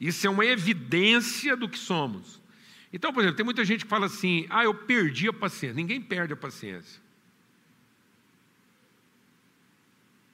isso 0.00 0.24
é 0.24 0.30
uma 0.30 0.46
evidência 0.46 1.56
do 1.56 1.68
que 1.68 1.78
somos. 1.78 2.40
Então, 2.92 3.12
por 3.12 3.22
exemplo, 3.22 3.38
tem 3.38 3.44
muita 3.44 3.64
gente 3.64 3.84
que 3.84 3.90
fala 3.90 4.06
assim: 4.06 4.46
ah, 4.48 4.62
eu 4.62 4.72
perdi 4.72 5.26
a 5.26 5.32
paciência. 5.32 5.74
Ninguém 5.74 6.00
perde 6.00 6.32
a 6.32 6.36
paciência. 6.36 7.02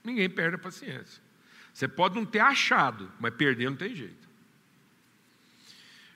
Ninguém 0.04 0.28
perde 0.28 0.56
a 0.56 0.58
paciência. 0.58 1.31
Você 1.72 1.88
pode 1.88 2.14
não 2.14 2.24
ter 2.24 2.40
achado, 2.40 3.10
mas 3.18 3.34
perder 3.34 3.70
não 3.70 3.76
tem 3.76 3.94
jeito. 3.94 4.28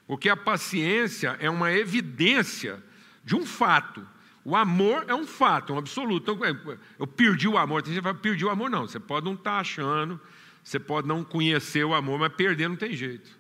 Porque 0.06 0.28
a 0.28 0.36
paciência 0.36 1.36
é 1.40 1.50
uma 1.50 1.72
evidência 1.72 2.82
de 3.24 3.34
um 3.34 3.44
fato. 3.44 4.06
O 4.44 4.54
amor 4.54 5.04
é 5.08 5.14
um 5.14 5.26
fato, 5.26 5.72
é 5.72 5.76
um 5.76 5.78
absoluto. 5.78 6.32
Então, 6.32 6.44
é, 6.44 6.78
eu 6.98 7.06
perdi 7.06 7.48
o 7.48 7.58
amor. 7.58 7.82
Tem 7.82 7.92
gente 7.92 8.02
que 8.02 8.08
fala, 8.08 8.18
perdi 8.18 8.44
o 8.44 8.50
amor. 8.50 8.70
Não, 8.70 8.86
você 8.86 9.00
pode 9.00 9.26
não 9.26 9.34
estar 9.34 9.50
tá 9.50 9.58
achando, 9.58 10.20
você 10.62 10.78
pode 10.78 11.08
não 11.08 11.24
conhecer 11.24 11.84
o 11.84 11.94
amor, 11.94 12.20
mas 12.20 12.32
perder 12.32 12.68
não 12.68 12.76
tem 12.76 12.94
jeito. 12.94 13.36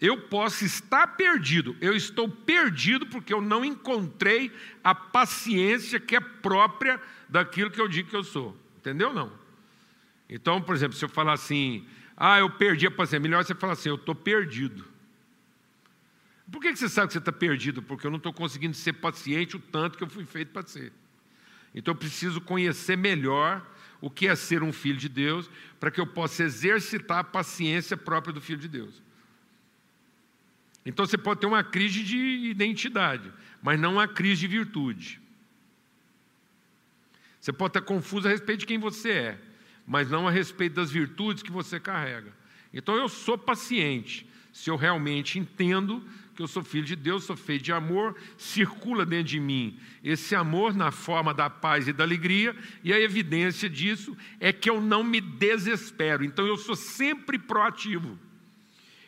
Eu 0.00 0.20
posso 0.22 0.64
estar 0.64 1.06
perdido, 1.06 1.76
eu 1.80 1.94
estou 1.94 2.28
perdido 2.28 3.06
porque 3.06 3.32
eu 3.32 3.40
não 3.40 3.64
encontrei 3.64 4.52
a 4.82 4.94
paciência 4.94 6.00
que 6.00 6.16
é 6.16 6.20
própria 6.20 7.00
daquilo 7.28 7.70
que 7.70 7.80
eu 7.80 7.86
digo 7.86 8.10
que 8.10 8.16
eu 8.16 8.24
sou. 8.24 8.56
Entendeu 8.78 9.14
não? 9.14 9.32
Então, 10.34 10.60
por 10.60 10.74
exemplo, 10.74 10.96
se 10.96 11.04
eu 11.04 11.08
falar 11.08 11.34
assim, 11.34 11.86
ah, 12.16 12.40
eu 12.40 12.50
perdi 12.50 12.88
a 12.88 12.90
paciência, 12.90 13.20
melhor 13.20 13.44
você 13.44 13.54
falar 13.54 13.74
assim, 13.74 13.88
eu 13.88 13.94
estou 13.94 14.16
perdido. 14.16 14.84
Por 16.50 16.60
que 16.60 16.74
você 16.74 16.88
sabe 16.88 17.06
que 17.06 17.12
você 17.12 17.20
está 17.20 17.30
perdido? 17.30 17.80
Porque 17.80 18.04
eu 18.04 18.10
não 18.10 18.16
estou 18.16 18.32
conseguindo 18.32 18.74
ser 18.74 18.94
paciente 18.94 19.54
o 19.54 19.60
tanto 19.60 19.96
que 19.96 20.02
eu 20.02 20.10
fui 20.10 20.24
feito 20.24 20.48
para 20.48 20.66
ser. 20.66 20.92
Então 21.72 21.94
eu 21.94 21.96
preciso 21.96 22.40
conhecer 22.40 22.96
melhor 22.96 23.64
o 24.00 24.10
que 24.10 24.26
é 24.26 24.34
ser 24.34 24.64
um 24.64 24.72
filho 24.72 24.98
de 24.98 25.08
Deus, 25.08 25.48
para 25.78 25.88
que 25.88 26.00
eu 26.00 26.06
possa 26.06 26.42
exercitar 26.42 27.18
a 27.18 27.24
paciência 27.24 27.96
própria 27.96 28.32
do 28.32 28.40
filho 28.40 28.58
de 28.58 28.66
Deus. 28.66 29.00
Então 30.84 31.06
você 31.06 31.16
pode 31.16 31.42
ter 31.42 31.46
uma 31.46 31.62
crise 31.62 32.02
de 32.02 32.18
identidade, 32.18 33.32
mas 33.62 33.78
não 33.78 33.92
uma 33.92 34.08
crise 34.08 34.40
de 34.40 34.48
virtude. 34.48 35.20
Você 37.40 37.52
pode 37.52 37.70
estar 37.70 37.82
confuso 37.82 38.26
a 38.26 38.32
respeito 38.32 38.60
de 38.60 38.66
quem 38.66 38.78
você 38.78 39.10
é, 39.10 39.40
mas 39.86 40.10
não 40.10 40.26
a 40.26 40.30
respeito 40.30 40.74
das 40.74 40.90
virtudes 40.90 41.42
que 41.42 41.52
você 41.52 41.78
carrega. 41.78 42.32
Então 42.72 42.96
eu 42.96 43.08
sou 43.08 43.36
paciente, 43.38 44.26
se 44.52 44.70
eu 44.70 44.76
realmente 44.76 45.38
entendo 45.38 46.02
que 46.34 46.42
eu 46.42 46.48
sou 46.48 46.64
filho 46.64 46.84
de 46.84 46.96
Deus, 46.96 47.24
sou 47.24 47.36
feito 47.36 47.62
de 47.62 47.72
amor, 47.72 48.16
circula 48.36 49.06
dentro 49.06 49.28
de 49.28 49.40
mim 49.40 49.78
esse 50.02 50.34
amor 50.34 50.74
na 50.74 50.90
forma 50.90 51.32
da 51.32 51.48
paz 51.48 51.86
e 51.86 51.92
da 51.92 52.04
alegria, 52.04 52.54
e 52.82 52.92
a 52.92 53.00
evidência 53.00 53.70
disso 53.70 54.16
é 54.40 54.52
que 54.52 54.68
eu 54.68 54.80
não 54.80 55.04
me 55.04 55.20
desespero. 55.20 56.24
Então 56.24 56.46
eu 56.46 56.56
sou 56.56 56.74
sempre 56.74 57.38
proativo. 57.38 58.18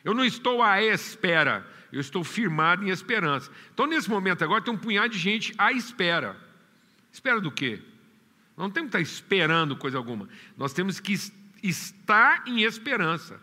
Eu 0.05 0.15
não 0.15 0.25
estou 0.25 0.63
à 0.63 0.81
espera, 0.81 1.67
eu 1.93 2.01
estou 2.01 2.23
firmado 2.23 2.85
em 2.85 2.91
esperança. 2.91 3.51
Então, 3.75 3.87
nesse 3.89 4.09
momento 4.09 4.45
agora, 4.45 4.63
tem 4.63 4.73
um 4.73 4.79
punhado 4.79 5.09
de 5.09 5.19
gente 5.19 5.53
à 5.59 5.73
espera. 5.73 6.37
Espera 7.13 7.41
do 7.41 7.51
quê? 7.51 7.83
Não 8.57 8.71
temos 8.71 8.91
que 8.91 8.99
estar 8.99 9.13
esperando 9.13 9.77
coisa 9.77 9.99
alguma. 9.99 10.29
Nós 10.57 10.73
temos 10.73 10.99
que 10.99 11.15
estar 11.63 12.43
em 12.47 12.63
esperança, 12.63 13.41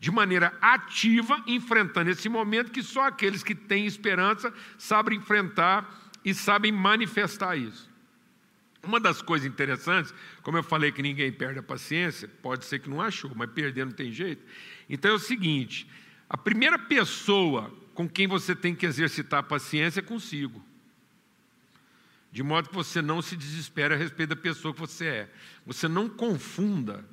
de 0.00 0.10
maneira 0.10 0.52
ativa, 0.60 1.42
enfrentando 1.46 2.10
esse 2.10 2.28
momento 2.28 2.72
que 2.72 2.82
só 2.82 3.04
aqueles 3.04 3.42
que 3.42 3.54
têm 3.54 3.86
esperança 3.86 4.52
sabem 4.76 5.18
enfrentar 5.18 6.12
e 6.24 6.34
sabem 6.34 6.72
manifestar 6.72 7.56
isso. 7.56 7.88
Uma 8.82 9.00
das 9.00 9.20
coisas 9.20 9.46
interessantes, 9.46 10.14
como 10.42 10.56
eu 10.56 10.62
falei 10.62 10.92
que 10.92 11.02
ninguém 11.02 11.32
perde 11.32 11.58
a 11.58 11.62
paciência, 11.62 12.28
pode 12.42 12.64
ser 12.64 12.78
que 12.78 12.88
não 12.88 13.00
achou, 13.00 13.32
mas 13.34 13.50
perder 13.50 13.84
não 13.84 13.92
tem 13.92 14.12
jeito. 14.12 14.44
Então 14.88 15.10
é 15.10 15.14
o 15.14 15.18
seguinte: 15.18 15.86
a 16.28 16.36
primeira 16.36 16.78
pessoa 16.78 17.72
com 17.92 18.08
quem 18.08 18.28
você 18.28 18.54
tem 18.54 18.74
que 18.74 18.86
exercitar 18.86 19.40
a 19.40 19.42
paciência 19.42 20.00
é 20.00 20.02
consigo. 20.02 20.64
De 22.30 22.42
modo 22.42 22.68
que 22.68 22.74
você 22.74 23.00
não 23.00 23.22
se 23.22 23.36
desespere 23.36 23.94
a 23.94 23.96
respeito 23.96 24.30
da 24.30 24.36
pessoa 24.36 24.74
que 24.74 24.80
você 24.80 25.06
é. 25.06 25.30
Você 25.66 25.88
não 25.88 26.08
confunda 26.08 27.04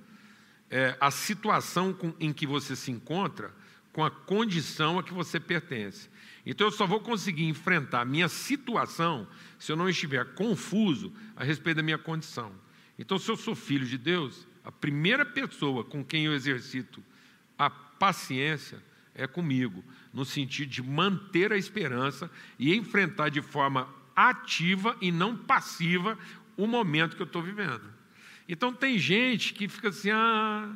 é, 0.70 0.98
a 1.00 1.10
situação 1.10 1.94
com, 1.94 2.14
em 2.20 2.34
que 2.34 2.46
você 2.46 2.76
se 2.76 2.92
encontra 2.92 3.54
com 3.94 4.04
a 4.04 4.12
condição 4.12 5.00
a 5.00 5.04
que 5.04 5.14
você 5.14 5.40
pertence. 5.40 6.10
Então 6.46 6.68
eu 6.68 6.72
só 6.72 6.86
vou 6.86 7.00
conseguir 7.00 7.46
enfrentar 7.46 8.02
a 8.02 8.06
minha 8.06 8.28
situação 8.28 9.28
se 9.58 9.72
eu 9.72 9.76
não 9.78 9.88
estiver 9.88 10.34
confuso 10.34 11.14
a 11.36 11.44
respeito 11.44 11.78
da 11.78 11.84
minha 11.84 11.98
condição. 11.98 12.52
Então, 12.98 13.18
se 13.18 13.30
eu 13.30 13.36
sou 13.36 13.56
filho 13.56 13.86
de 13.86 13.98
Deus, 13.98 14.48
a 14.64 14.72
primeira 14.72 15.26
pessoa 15.26 15.84
com 15.84 16.04
quem 16.04 16.26
eu 16.26 16.34
exercito 16.34 17.04
a 17.58 17.70
paciência 17.70 18.82
é 19.14 19.28
comigo, 19.28 19.84
no 20.14 20.26
sentido 20.26 20.70
de 20.70 20.84
manter 20.84 21.52
a 21.52 21.58
esperança 21.58 22.30
e 22.60 22.76
enfrentar 22.76 23.30
de 23.30 23.42
forma 23.42 23.88
ativa 24.16 24.96
e 25.02 25.12
não 25.12 25.36
passiva 25.36 26.18
o 26.56 26.66
momento 26.66 27.16
que 27.16 27.22
eu 27.22 27.26
estou 27.28 27.42
vivendo. 27.42 27.84
Então, 28.48 28.72
tem 28.72 28.98
gente 28.98 29.54
que 29.54 29.68
fica 29.68 29.90
assim, 29.90 30.12
ah, 30.12 30.70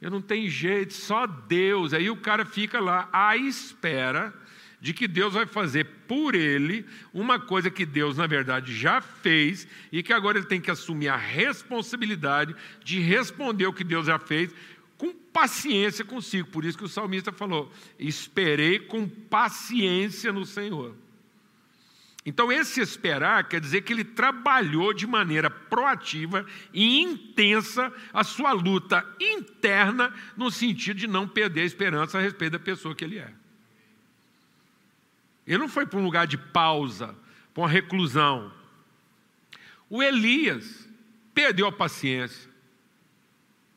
eu 0.00 0.10
não 0.10 0.20
tenho 0.20 0.48
jeito, 0.48 0.92
só 0.92 1.26
Deus. 1.26 1.94
Aí 1.94 2.10
o 2.10 2.16
cara 2.16 2.44
fica 2.44 2.78
lá 2.78 3.08
à 3.12 3.36
espera 3.36 4.32
de 4.80 4.92
que 4.92 5.08
Deus 5.08 5.34
vai 5.34 5.46
fazer 5.46 5.84
por 6.06 6.34
ele 6.34 6.84
uma 7.12 7.40
coisa 7.40 7.70
que 7.70 7.86
Deus, 7.86 8.16
na 8.16 8.26
verdade, 8.26 8.76
já 8.76 9.00
fez 9.00 9.66
e 9.90 10.02
que 10.02 10.12
agora 10.12 10.38
ele 10.38 10.46
tem 10.46 10.60
que 10.60 10.70
assumir 10.70 11.08
a 11.08 11.16
responsabilidade 11.16 12.54
de 12.84 13.00
responder 13.00 13.66
o 13.66 13.72
que 13.72 13.82
Deus 13.82 14.06
já 14.06 14.18
fez 14.18 14.54
com 14.98 15.12
paciência 15.12 16.04
consigo. 16.04 16.48
Por 16.48 16.64
isso 16.64 16.78
que 16.78 16.84
o 16.84 16.88
salmista 16.88 17.32
falou: 17.32 17.72
esperei 17.98 18.78
com 18.78 19.08
paciência 19.08 20.32
no 20.32 20.44
Senhor. 20.44 20.94
Então, 22.26 22.50
esse 22.50 22.80
esperar 22.80 23.48
quer 23.48 23.60
dizer 23.60 23.82
que 23.82 23.92
ele 23.92 24.02
trabalhou 24.02 24.92
de 24.92 25.06
maneira 25.06 25.48
proativa 25.48 26.44
e 26.74 27.00
intensa 27.00 27.92
a 28.12 28.24
sua 28.24 28.50
luta 28.50 29.06
interna, 29.20 30.12
no 30.36 30.50
sentido 30.50 30.96
de 30.98 31.06
não 31.06 31.28
perder 31.28 31.60
a 31.60 31.66
esperança 31.66 32.18
a 32.18 32.20
respeito 32.20 32.54
da 32.54 32.58
pessoa 32.58 32.96
que 32.96 33.04
ele 33.04 33.20
é. 33.20 33.32
Ele 35.46 35.58
não 35.58 35.68
foi 35.68 35.86
para 35.86 36.00
um 36.00 36.02
lugar 36.02 36.26
de 36.26 36.36
pausa, 36.36 37.14
para 37.54 37.62
uma 37.62 37.68
reclusão. 37.68 38.52
O 39.88 40.02
Elias 40.02 40.88
perdeu 41.32 41.68
a 41.68 41.72
paciência. 41.72 42.50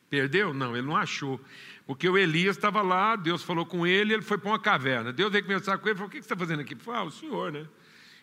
Perdeu? 0.09 0.55
Não, 0.55 0.75
ele 0.75 0.87
não 0.87 0.97
achou. 0.97 1.39
Porque 1.85 2.09
o 2.09 2.17
Elias 2.17 2.57
estava 2.57 2.81
lá, 2.81 3.15
Deus 3.15 3.43
falou 3.43 3.63
com 3.63 3.85
ele, 3.85 4.13
ele 4.13 4.23
foi 4.23 4.39
para 4.39 4.49
uma 4.49 4.59
caverna. 4.59 5.13
Deus 5.13 5.31
veio 5.31 5.43
conversar 5.43 5.77
com 5.77 5.87
ele 5.87 5.93
e 5.93 5.97
falou: 5.97 6.07
O 6.07 6.11
que 6.11 6.17
você 6.17 6.25
está 6.25 6.35
fazendo 6.35 6.61
aqui? 6.61 6.75
Falou: 6.75 6.99
Ah, 6.99 7.03
o 7.03 7.11
senhor, 7.11 7.51
né? 7.51 7.67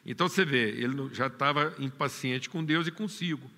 Então 0.06 0.28
você 0.28 0.44
vê, 0.44 0.70
ele 0.70 1.12
já 1.12 1.26
estava 1.26 1.75
impaciente 1.80 2.48
com 2.48 2.64
Deus 2.64 2.86
e 2.86 2.92
consigo. 2.92 3.50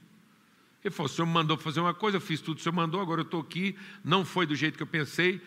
Ele 0.82 0.94
falou: 0.94 1.10
O 1.10 1.14
senhor 1.14 1.26
me 1.26 1.32
mandou 1.34 1.58
fazer 1.58 1.80
uma 1.80 1.92
coisa, 1.92 2.16
eu 2.16 2.20
fiz 2.22 2.40
tudo, 2.40 2.58
o 2.58 2.60
senhor 2.60 2.74
mandou, 2.74 3.02
agora 3.02 3.20
eu 3.20 3.24
estou 3.24 3.40
aqui, 3.40 3.76
não 4.02 4.24
foi 4.24 4.46
do 4.46 4.56
jeito 4.56 4.78
que 4.78 4.82
eu 4.82 4.86
pensei. 4.86 5.42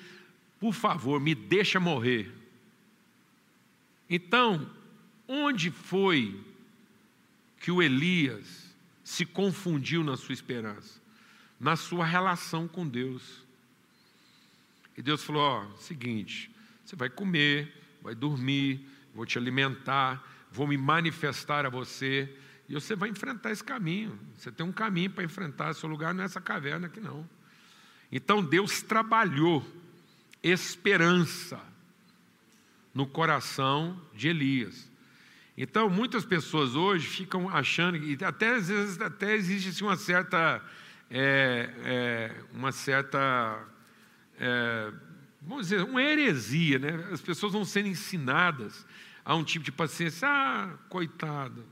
Por 0.60 0.74
favor, 0.74 1.20
me 1.20 1.34
deixa 1.34 1.80
morrer. 1.80 2.32
Então, 4.08 4.70
onde 5.28 5.72
foi 5.72 6.40
que 7.60 7.72
o 7.72 7.82
Elias 7.82 8.76
se 9.04 9.26
confundiu 9.26 10.04
na 10.04 10.16
sua 10.16 10.34
esperança? 10.34 11.02
Na 11.60 11.76
sua 11.76 12.06
relação 12.06 12.68
com 12.68 12.88
Deus. 12.88 13.44
E 14.96 15.02
Deus 15.02 15.24
falou: 15.24 15.42
Ó, 15.42 15.78
seguinte, 15.78 16.52
você 16.86 16.96
vai 16.96 17.10
comer, 17.10 17.74
vai 18.04 18.14
dormir, 18.14 18.86
vou 19.16 19.26
te 19.26 19.40
alimentar, 19.40 20.24
vou 20.52 20.68
me 20.68 20.78
manifestar 20.78 21.66
a 21.66 21.70
você, 21.70 22.30
e 22.68 22.74
você 22.74 22.96
vai 22.96 23.10
enfrentar 23.10 23.52
esse 23.52 23.64
caminho. 23.64 24.18
Você 24.38 24.52
tem 24.52 24.66
um 24.66 24.72
caminho 24.72 25.10
para 25.10 25.24
enfrentar, 25.24 25.74
seu 25.74 25.90
lugar 25.90 26.14
não 26.14 26.24
é 26.24 26.26
essa 26.26 26.42
caverna 26.42 26.88
aqui, 26.88 27.00
não. 27.00 27.28
Então 28.12 28.44
Deus 28.44 28.82
trabalhou 28.82 29.66
esperança 30.44 31.60
no 32.94 33.08
coração 33.08 34.00
de 34.14 34.28
Elias. 34.28 34.90
Então, 35.58 35.90
muitas 35.90 36.26
pessoas 36.26 36.76
hoje 36.76 37.08
ficam 37.08 37.50
achando, 37.50 37.98
e 37.98 38.18
até 38.24 38.56
às 38.56 38.68
vezes 38.68 39.00
até 39.00 39.36
existe 39.36 39.70
assim, 39.70 39.84
uma 39.84 39.96
certa, 39.96 40.62
é, 41.10 41.70
é, 41.84 42.36
uma 42.54 42.72
certa, 42.72 43.64
é, 44.40 44.92
vamos 45.42 45.68
dizer, 45.68 45.84
uma 45.84 46.02
heresia, 46.02 46.80
né? 46.80 47.08
As 47.12 47.22
pessoas 47.22 47.54
vão 47.54 47.64
sendo 47.64 47.90
ensinadas 47.90 48.86
há 49.24 49.36
um 49.36 49.44
tipo 49.44 49.64
de 49.64 49.72
paciência, 49.72 50.28
ah, 50.28 50.78
coitado, 50.90 51.66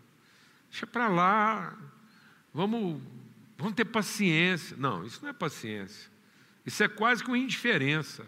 deixa 0.70 0.86
para 0.86 1.08
lá, 1.08 1.78
vamos, 2.54 3.02
vamos 3.58 3.74
ter 3.74 3.86
paciência. 3.86 4.76
Não, 4.78 5.06
isso 5.06 5.20
não 5.22 5.30
é 5.30 5.34
paciência. 5.34 6.10
Isso 6.66 6.84
é 6.84 6.88
quase 6.88 7.24
que 7.24 7.30
uma 7.30 7.38
indiferença. 7.38 8.26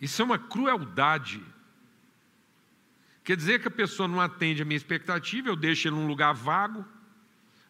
Isso 0.00 0.20
é 0.20 0.24
uma 0.24 0.38
crueldade. 0.38 1.42
Quer 3.24 3.36
dizer 3.36 3.60
que 3.60 3.68
a 3.68 3.70
pessoa 3.70 4.08
não 4.08 4.20
atende 4.20 4.62
a 4.62 4.64
minha 4.64 4.76
expectativa, 4.76 5.48
eu 5.48 5.56
deixo 5.56 5.88
ele 5.88 5.96
num 5.96 6.08
lugar 6.08 6.32
vago, 6.34 6.84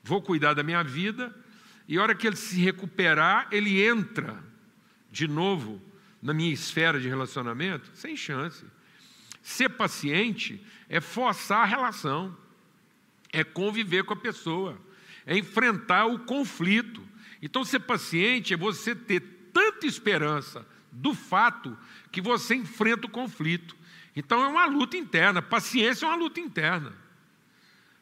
vou 0.02 0.23
cuidar 0.23 0.55
da 0.55 0.62
minha 0.62 0.83
vida, 0.83 1.35
e 1.87 1.99
a 1.99 2.02
hora 2.02 2.14
que 2.14 2.26
ele 2.26 2.37
se 2.37 2.59
recuperar, 2.61 3.49
ele 3.50 3.85
entra 3.85 4.43
de 5.11 5.29
novo 5.29 5.81
na 6.23 6.33
minha 6.33 6.52
esfera 6.52 6.99
de 6.99 7.09
relacionamento, 7.09 7.91
sem 7.95 8.17
chance. 8.17 8.64
Ser 9.43 9.71
paciente 9.71 10.65
é 10.89 11.01
forçar 11.01 11.63
a 11.63 11.67
relação, 11.67 12.37
é 13.33 13.43
conviver 13.43 14.05
com 14.05 14.13
a 14.13 14.17
pessoa, 14.17 14.81
é 15.27 15.37
enfrentar 15.37 16.07
o 16.07 16.21
conflito. 16.21 17.03
Então, 17.41 17.65
ser 17.65 17.81
paciente 17.81 18.55
é 18.55 18.57
você 18.57 18.95
ter 18.95 19.21
tanta 19.53 19.87
esperança 19.87 20.67
do 20.93 21.13
fato 21.13 21.77
que 22.13 22.21
você 22.21 22.55
enfrenta 22.55 23.07
o 23.07 23.11
conflito. 23.11 23.77
Então, 24.15 24.43
é 24.43 24.47
uma 24.47 24.67
luta 24.67 24.97
interna. 24.97 25.43
Paciência 25.43 26.07
é 26.07 26.09
uma 26.09 26.17
luta 26.17 26.39
interna. 26.39 26.93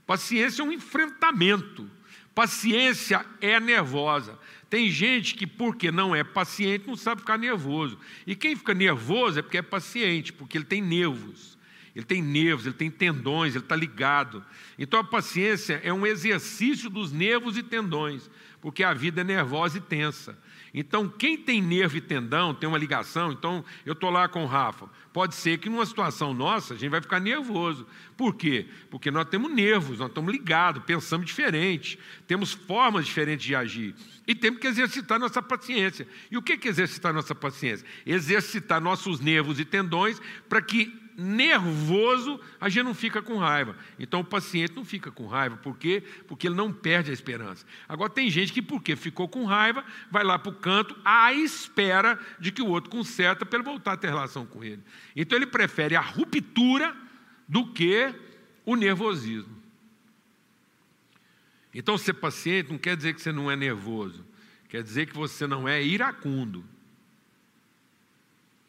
Paciência 0.06 0.60
é 0.60 0.64
um 0.64 0.72
enfrentamento. 0.72 1.90
Paciência 2.34 3.24
é 3.40 3.58
nervosa. 3.58 4.38
Tem 4.70 4.88
gente 4.88 5.34
que, 5.34 5.48
porque 5.48 5.90
não 5.90 6.14
é 6.14 6.22
paciente, 6.22 6.86
não 6.86 6.94
sabe 6.94 7.22
ficar 7.22 7.36
nervoso. 7.36 7.98
E 8.24 8.36
quem 8.36 8.54
fica 8.54 8.72
nervoso 8.72 9.40
é 9.40 9.42
porque 9.42 9.58
é 9.58 9.62
paciente, 9.62 10.32
porque 10.32 10.56
ele 10.56 10.64
tem 10.64 10.80
nervos. 10.80 11.58
Ele 11.94 12.04
tem 12.04 12.22
nervos, 12.22 12.66
ele 12.66 12.76
tem 12.76 12.88
tendões, 12.88 13.56
ele 13.56 13.64
está 13.64 13.74
ligado. 13.74 14.44
Então 14.78 15.00
a 15.00 15.04
paciência 15.04 15.80
é 15.82 15.92
um 15.92 16.06
exercício 16.06 16.88
dos 16.88 17.10
nervos 17.10 17.56
e 17.56 17.64
tendões, 17.64 18.30
porque 18.60 18.84
a 18.84 18.94
vida 18.94 19.22
é 19.22 19.24
nervosa 19.24 19.78
e 19.78 19.80
tensa. 19.80 20.38
Então, 20.72 21.08
quem 21.08 21.36
tem 21.36 21.60
nervo 21.60 21.96
e 21.96 22.00
tendão, 22.00 22.54
tem 22.54 22.68
uma 22.68 22.78
ligação, 22.78 23.32
então 23.32 23.64
eu 23.84 23.92
estou 23.92 24.10
lá 24.10 24.28
com 24.28 24.44
o 24.44 24.46
Rafa. 24.46 24.88
Pode 25.12 25.34
ser 25.34 25.58
que 25.58 25.68
numa 25.68 25.84
situação 25.84 26.32
nossa 26.32 26.74
a 26.74 26.76
gente 26.76 26.90
vai 26.90 27.00
ficar 27.00 27.18
nervoso. 27.18 27.86
Por 28.16 28.34
quê? 28.34 28.66
Porque 28.88 29.10
nós 29.10 29.28
temos 29.28 29.52
nervos, 29.52 29.98
nós 29.98 30.08
estamos 30.08 30.32
ligados, 30.32 30.84
pensamos 30.84 31.26
diferente, 31.26 31.98
temos 32.26 32.52
formas 32.52 33.06
diferentes 33.06 33.44
de 33.44 33.54
agir. 33.54 33.94
E 34.26 34.34
temos 34.34 34.60
que 34.60 34.68
exercitar 34.68 35.18
nossa 35.18 35.42
paciência. 35.42 36.06
E 36.30 36.36
o 36.36 36.42
que 36.42 36.52
é 36.52 36.68
exercitar 36.68 37.12
nossa 37.12 37.34
paciência? 37.34 37.84
Exercitar 38.06 38.80
nossos 38.80 39.18
nervos 39.18 39.58
e 39.58 39.64
tendões 39.64 40.20
para 40.48 40.62
que 40.62 41.09
nervoso, 41.20 42.40
a 42.58 42.68
gente 42.68 42.84
não 42.84 42.94
fica 42.94 43.20
com 43.20 43.36
raiva. 43.36 43.76
Então 43.98 44.20
o 44.20 44.24
paciente 44.24 44.74
não 44.74 44.84
fica 44.84 45.10
com 45.10 45.26
raiva. 45.26 45.56
Por 45.58 45.76
quê? 45.76 46.02
Porque 46.26 46.48
ele 46.48 46.54
não 46.54 46.72
perde 46.72 47.10
a 47.10 47.14
esperança. 47.14 47.66
Agora 47.86 48.08
tem 48.08 48.30
gente 48.30 48.52
que, 48.52 48.62
porque 48.62 48.96
ficou 48.96 49.28
com 49.28 49.44
raiva, 49.44 49.84
vai 50.10 50.24
lá 50.24 50.38
para 50.38 50.50
o 50.50 50.54
canto 50.54 50.96
à 51.04 51.32
espera 51.34 52.18
de 52.38 52.50
que 52.50 52.62
o 52.62 52.68
outro 52.68 52.90
conserta 52.90 53.44
para 53.44 53.58
ele 53.58 53.68
voltar 53.68 53.92
a 53.92 53.96
ter 53.96 54.08
relação 54.08 54.46
com 54.46 54.64
ele. 54.64 54.82
Então 55.14 55.36
ele 55.36 55.46
prefere 55.46 55.94
a 55.94 56.00
ruptura 56.00 56.96
do 57.46 57.70
que 57.72 58.14
o 58.64 58.74
nervosismo. 58.74 59.60
Então 61.74 61.98
ser 61.98 62.14
paciente 62.14 62.70
não 62.70 62.78
quer 62.78 62.96
dizer 62.96 63.14
que 63.14 63.20
você 63.20 63.30
não 63.30 63.50
é 63.50 63.56
nervoso. 63.56 64.24
Quer 64.68 64.82
dizer 64.82 65.06
que 65.06 65.14
você 65.14 65.46
não 65.46 65.68
é 65.68 65.82
iracundo. 65.82 66.64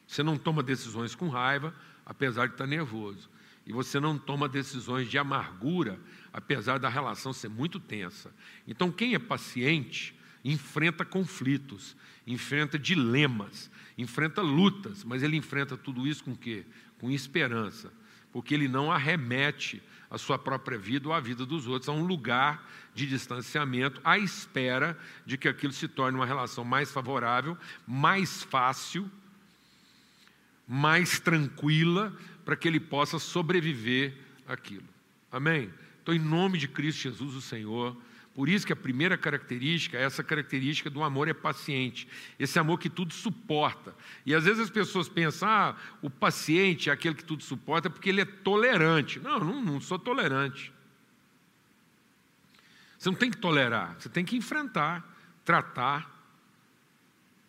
Você 0.05 0.22
não 0.22 0.38
toma 0.38 0.62
decisões 0.62 1.15
com 1.15 1.29
raiva, 1.29 1.74
apesar 2.05 2.48
de 2.48 2.53
estar 2.53 2.67
nervoso. 2.67 3.29
E 3.65 3.72
você 3.72 4.00
não 4.00 4.17
toma 4.17 4.50
decisões 4.50 5.10
de 5.10 5.17
amargura, 5.17 6.00
apesar 6.34 6.79
da 6.79 6.89
relação 6.89 7.31
ser 7.31 7.50
muito 7.50 7.79
tensa. 7.79 8.33
Então, 8.68 8.92
quem 8.92 9.14
é 9.14 9.20
paciente 9.20 10.16
enfrenta 10.44 11.05
conflitos, 11.05 11.96
enfrenta 12.25 12.79
dilemas, 12.79 13.70
enfrenta 13.98 14.42
lutas, 14.42 15.03
mas 15.03 15.22
ele 15.22 15.37
enfrenta 15.37 15.77
tudo 15.77 16.07
isso 16.07 16.24
com 16.24 16.35
quê? 16.35 16.66
Com 17.00 17.11
esperança, 17.11 17.92
porque 18.31 18.53
ele 18.53 18.68
não 18.68 18.92
arremete 18.92 19.81
a 20.09 20.18
sua 20.18 20.37
própria 20.37 20.77
vida 20.77 21.07
ou 21.07 21.14
a 21.14 21.20
vida 21.20 21.46
dos 21.46 21.68
outros 21.68 21.87
a 21.87 21.94
um 21.94 22.03
lugar 22.03 22.68
de 22.94 23.07
distanciamento, 23.07 24.01
à 24.03 24.18
espera 24.18 24.98
de 25.25 25.37
que 25.37 25.48
aquilo 25.48 25.72
se 25.72 25.87
torne 25.87 26.18
uma 26.18 26.25
relação 26.25 26.66
mais 26.66 26.92
favorável, 26.92 27.57
mais 27.87 28.44
fácil 28.44 29.09
mais 30.74 31.20
tranquila, 31.20 32.16
para 32.46 32.55
que 32.55 32.66
ele 32.66 32.79
possa 32.79 33.20
sobreviver 33.20 34.14
aquilo. 34.48 34.88
Amém? 35.29 35.70
Então, 36.01 36.16
em 36.16 36.20
nome 36.20 36.57
de 36.57 36.66
Cristo 36.66 37.01
Jesus, 37.01 37.36
o 37.36 37.42
Senhor, 37.42 37.98
por 38.34 38.48
isso 38.48 38.66
que 38.66 38.72
a 38.72 38.75
primeira 38.77 39.18
característica, 39.18 39.98
essa 39.98 40.24
característica 40.24 40.90
do 40.90 41.03
amor 41.03 41.27
é 41.27 41.34
paciente. 41.34 42.07
Esse 42.40 42.57
amor 42.57 42.79
que 42.79 42.90
tudo 42.90 43.14
suporta. 43.14 43.94
E 44.25 44.34
às 44.34 44.46
vezes 44.46 44.62
as 44.62 44.70
pessoas 44.70 45.10
pensam, 45.10 45.50
ah, 45.50 45.75
o 46.01 46.10
paciente 46.10 46.90
é 46.90 46.94
aquele 46.94 47.16
que 47.16 47.25
tudo 47.25 47.44
suporta 47.44 47.90
porque 47.90 48.07
ele 48.07 48.22
é 48.22 48.25
tolerante. 48.25 49.20
Não, 49.20 49.40
não, 49.40 49.62
não 49.62 49.81
sou 49.81 50.00
tolerante. 50.00 50.72
Você 52.98 53.10
não 53.10 53.18
tem 53.18 53.29
que 53.29 53.38
tolerar, 53.38 53.98
você 54.00 54.07
tem 54.07 54.24
que 54.24 54.38
enfrentar, 54.38 55.03
tratar, 55.44 56.10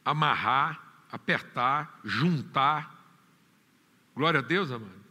amarrar, 0.05 1.07
apertar, 1.13 2.01
juntar, 2.03 3.02
Glória 4.15 4.41
a 4.41 4.43
Deus, 4.43 4.71
amado. 4.71 5.03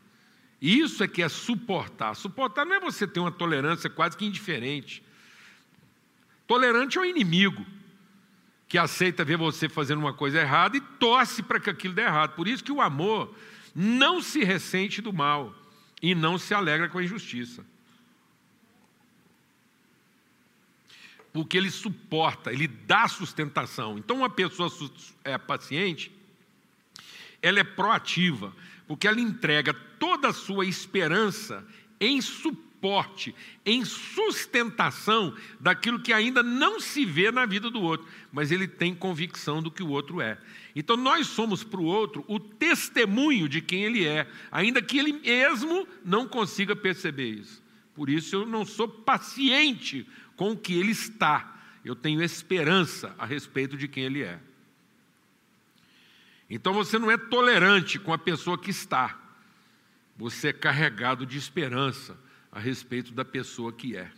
Isso 0.62 1.04
é 1.04 1.08
que 1.08 1.24
é 1.24 1.30
suportar. 1.30 2.16
Suportar 2.16 2.66
não 2.66 2.76
é 2.76 2.80
você 2.80 3.08
ter 3.08 3.20
uma 3.20 3.32
tolerância 3.32 3.90
quase 3.90 4.16
que 4.16 4.26
indiferente. 4.26 5.04
Tolerante 6.46 6.98
é 6.98 7.02
o 7.02 7.06
inimigo 7.06 7.66
que 8.68 8.78
aceita 8.78 9.26
ver 9.26 9.38
você 9.38 9.68
fazendo 9.68 10.00
uma 10.00 10.14
coisa 10.14 10.40
errada 10.40 10.78
e 10.78 10.82
torce 10.82 11.42
para 11.42 11.60
que 11.60 11.70
aquilo 11.70 11.94
dê 11.94 12.04
errado. 12.04 12.36
Por 12.36 12.48
isso 12.48 12.64
que 12.64 12.72
o 12.72 12.80
amor 12.80 13.36
não 13.76 14.22
se 14.22 14.44
ressente 14.44 15.02
do 15.02 15.12
mal 15.12 15.56
e 16.02 16.14
não 16.14 16.38
se 16.38 16.54
alegra 16.54 16.88
com 16.88 16.98
a 16.98 17.04
injustiça. 17.04 17.66
Porque 21.34 21.58
ele 21.58 21.72
suporta, 21.72 22.52
ele 22.52 22.68
dá 22.68 23.08
sustentação. 23.08 23.98
Então, 23.98 24.18
uma 24.18 24.30
pessoa 24.30 24.70
é 25.24 25.38
paciente, 25.38 26.12
ela 27.42 27.60
é 27.60 27.64
proativa, 27.64 28.54
porque 28.92 29.08
ela 29.08 29.22
entrega 29.22 29.74
toda 29.74 30.28
a 30.28 30.34
sua 30.34 30.66
esperança 30.66 31.66
em 31.98 32.20
suporte, 32.20 33.34
em 33.66 33.86
sustentação 33.86 35.34
daquilo 35.62 36.02
que 36.02 36.12
ainda 36.12 36.44
não 36.44 36.78
se 36.78 37.06
vê 37.06 37.32
na 37.32 37.46
vida 37.46 37.70
do 37.70 37.82
outro, 37.82 38.06
mas 38.34 38.52
ele 38.52 38.68
tem 38.68 38.94
convicção 38.94 39.64
do 39.64 39.72
que 39.72 39.82
o 39.82 39.88
outro 39.88 40.20
é. 40.20 40.38
Então 40.76 40.98
nós 40.98 41.28
somos 41.28 41.64
para 41.64 41.80
o 41.80 41.86
outro 41.86 42.26
o 42.28 42.38
testemunho 42.38 43.48
de 43.48 43.62
quem 43.62 43.86
ele 43.86 44.06
é, 44.06 44.28
ainda 44.52 44.82
que 44.82 45.00
ele 45.00 45.14
mesmo 45.14 45.88
não 46.04 46.28
consiga 46.28 46.76
perceber 46.76 47.30
isso. 47.30 47.64
Por 47.96 48.10
isso 48.10 48.36
eu 48.36 48.46
não 48.46 48.66
sou 48.66 48.90
paciente 48.90 50.06
com 50.36 50.52
o 50.52 50.58
que 50.58 50.74
ele 50.74 50.92
está, 50.92 51.62
eu 51.86 51.96
tenho 51.96 52.22
esperança 52.22 53.16
a 53.18 53.26
respeito 53.26 53.78
de 53.78 53.88
quem 53.88 54.04
ele 54.04 54.22
é. 54.22 54.38
Então 56.54 56.74
você 56.74 57.00
não 57.00 57.10
é 57.10 57.18
tolerante 57.18 57.98
com 57.98 58.12
a 58.12 58.18
pessoa 58.18 58.58
que 58.58 58.70
está, 58.70 59.18
você 60.18 60.50
é 60.50 60.54
carregado 60.54 61.26
de 61.26 61.38
esperança 61.38 62.18
a 62.52 62.60
respeito 62.60 63.14
da 63.14 63.24
pessoa 63.24 63.72
que 63.72 63.96
é. 63.96 64.12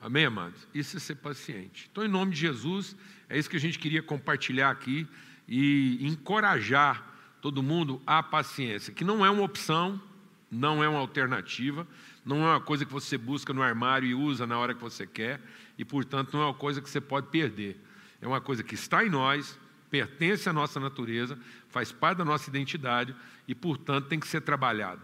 Amém, 0.00 0.26
amados? 0.26 0.68
Isso 0.72 0.96
é 0.96 1.00
ser 1.00 1.16
paciente. 1.16 1.88
Então, 1.90 2.04
em 2.04 2.08
nome 2.08 2.32
de 2.32 2.38
Jesus, 2.38 2.94
é 3.28 3.36
isso 3.36 3.50
que 3.50 3.56
a 3.56 3.60
gente 3.60 3.80
queria 3.80 4.00
compartilhar 4.00 4.70
aqui 4.70 5.08
e 5.48 5.98
encorajar 6.06 7.04
todo 7.42 7.64
mundo 7.64 8.00
à 8.06 8.22
paciência, 8.22 8.94
que 8.94 9.02
não 9.02 9.26
é 9.26 9.28
uma 9.28 9.42
opção, 9.42 10.00
não 10.48 10.84
é 10.84 10.88
uma 10.88 11.00
alternativa, 11.00 11.84
não 12.24 12.44
é 12.46 12.50
uma 12.50 12.60
coisa 12.60 12.84
que 12.86 12.92
você 12.92 13.18
busca 13.18 13.52
no 13.52 13.60
armário 13.60 14.06
e 14.08 14.14
usa 14.14 14.46
na 14.46 14.56
hora 14.56 14.72
que 14.72 14.80
você 14.80 15.04
quer, 15.04 15.40
e 15.76 15.84
portanto 15.84 16.32
não 16.34 16.42
é 16.42 16.44
uma 16.46 16.54
coisa 16.54 16.80
que 16.80 16.88
você 16.88 17.00
pode 17.00 17.26
perder. 17.26 17.76
É 18.22 18.28
uma 18.28 18.40
coisa 18.40 18.62
que 18.62 18.74
está 18.74 19.04
em 19.04 19.10
nós, 19.10 19.58
pertence 19.94 20.48
à 20.48 20.52
nossa 20.52 20.80
natureza, 20.80 21.38
faz 21.68 21.92
parte 21.92 22.18
da 22.18 22.24
nossa 22.24 22.50
identidade 22.50 23.14
e, 23.46 23.54
portanto, 23.54 24.08
tem 24.08 24.18
que 24.18 24.26
ser 24.26 24.40
trabalhado. 24.40 25.02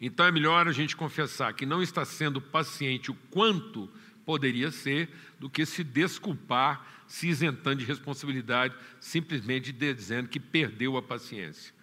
Então 0.00 0.24
é 0.24 0.30
melhor 0.30 0.68
a 0.68 0.72
gente 0.72 0.96
confessar 0.96 1.52
que 1.52 1.66
não 1.66 1.82
está 1.82 2.04
sendo 2.04 2.40
paciente 2.40 3.10
o 3.10 3.14
quanto 3.28 3.90
poderia 4.24 4.70
ser, 4.70 5.08
do 5.40 5.50
que 5.50 5.66
se 5.66 5.82
desculpar, 5.82 6.86
se 7.08 7.26
isentando 7.26 7.80
de 7.80 7.84
responsabilidade, 7.84 8.76
simplesmente 9.00 9.72
dizendo 9.72 10.28
que 10.28 10.38
perdeu 10.38 10.96
a 10.96 11.02
paciência. 11.02 11.74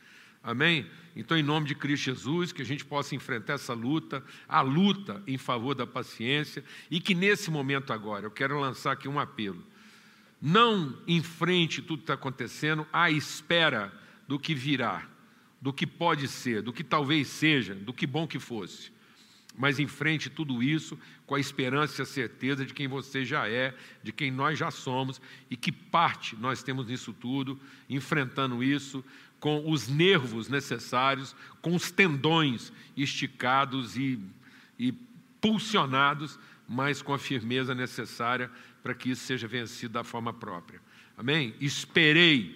Amém? 0.42 0.90
Então, 1.14 1.38
em 1.38 1.44
nome 1.44 1.68
de 1.68 1.76
Cristo 1.76 2.06
Jesus, 2.06 2.54
que 2.54 2.62
a 2.62 2.66
gente 2.66 2.86
possa 2.86 3.16
enfrentar 3.16 3.56
essa 3.56 3.74
luta, 3.74 4.24
a 4.48 4.62
luta 4.62 5.22
em 5.28 5.38
favor 5.38 5.76
da 5.76 5.86
paciência, 5.86 6.64
e 6.90 7.02
que 7.02 7.14
nesse 7.14 7.52
momento 7.52 7.92
agora, 7.92 8.28
eu 8.28 8.32
quero 8.32 8.58
lançar 8.58 8.94
aqui 8.94 9.10
um 9.10 9.20
apelo 9.20 9.62
não 10.42 10.98
enfrente 11.08 11.82
tudo 11.82 12.00
que 12.00 12.04
está 12.04 12.14
acontecendo 12.14 12.86
à 12.94 13.10
espera 13.10 13.92
do 14.28 14.40
que 14.40 14.54
virá. 14.54 15.08
do 15.60 15.74
que 15.74 15.88
pode 15.88 16.28
ser, 16.28 16.62
do 16.62 16.72
que 16.72 16.84
talvez 16.84 17.28
seja, 17.28 17.74
do 17.74 17.92
que 17.92 18.06
bom 18.06 18.28
que 18.28 18.38
fosse. 18.40 18.92
Mas 19.58 19.80
enfrente 19.80 20.30
tudo 20.30 20.62
isso 20.62 20.98
com 21.26 21.34
a 21.34 21.40
esperança 21.40 22.00
e 22.00 22.04
a 22.04 22.06
certeza 22.06 22.64
de 22.64 22.74
quem 22.76 22.88
você 22.88 23.26
já 23.26 23.50
é, 23.50 23.76
de 24.04 24.12
quem 24.12 24.30
nós 24.30 24.58
já 24.60 24.70
somos 24.70 25.20
e 25.50 25.58
que 25.58 25.72
parte 25.72 26.36
nós 26.36 26.62
temos 26.62 26.86
nisso 26.86 27.12
tudo, 27.12 27.60
enfrentando 27.90 28.64
isso 28.64 29.04
com 29.40 29.70
os 29.70 29.88
nervos 29.88 30.48
necessários, 30.48 31.36
com 31.60 31.76
os 31.76 31.90
tendões 31.92 32.72
esticados 32.96 33.98
e, 33.98 34.20
e 34.78 34.92
pulsionados, 35.42 36.40
mas 36.68 37.02
com 37.02 37.14
a 37.14 37.20
firmeza 37.20 37.74
necessária 37.74 38.52
para 38.84 38.94
que 38.94 39.12
isso 39.12 39.26
seja 39.26 39.48
vencido 39.48 39.94
da 39.94 40.04
forma 40.04 40.34
própria. 40.34 40.82
Amém? 41.16 41.56
Esperei, 41.60 42.56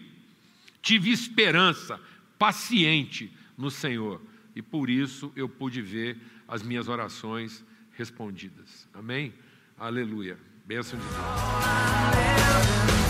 tive 0.82 1.12
esperança, 1.12 2.00
paciente 2.38 3.32
no 3.58 3.71
Senhor, 3.71 4.21
e 4.56 4.62
por 4.62 4.89
isso 4.89 5.32
eu 5.36 5.47
pude 5.47 5.82
ver 5.82 6.17
as 6.47 6.62
minhas 6.62 6.88
orações 6.88 7.63
respondidas. 7.93 8.88
Amém? 8.93 9.34
Aleluia. 9.78 10.38
Bênção 10.65 11.00
de 11.00 11.06
Deus. 11.06 13.01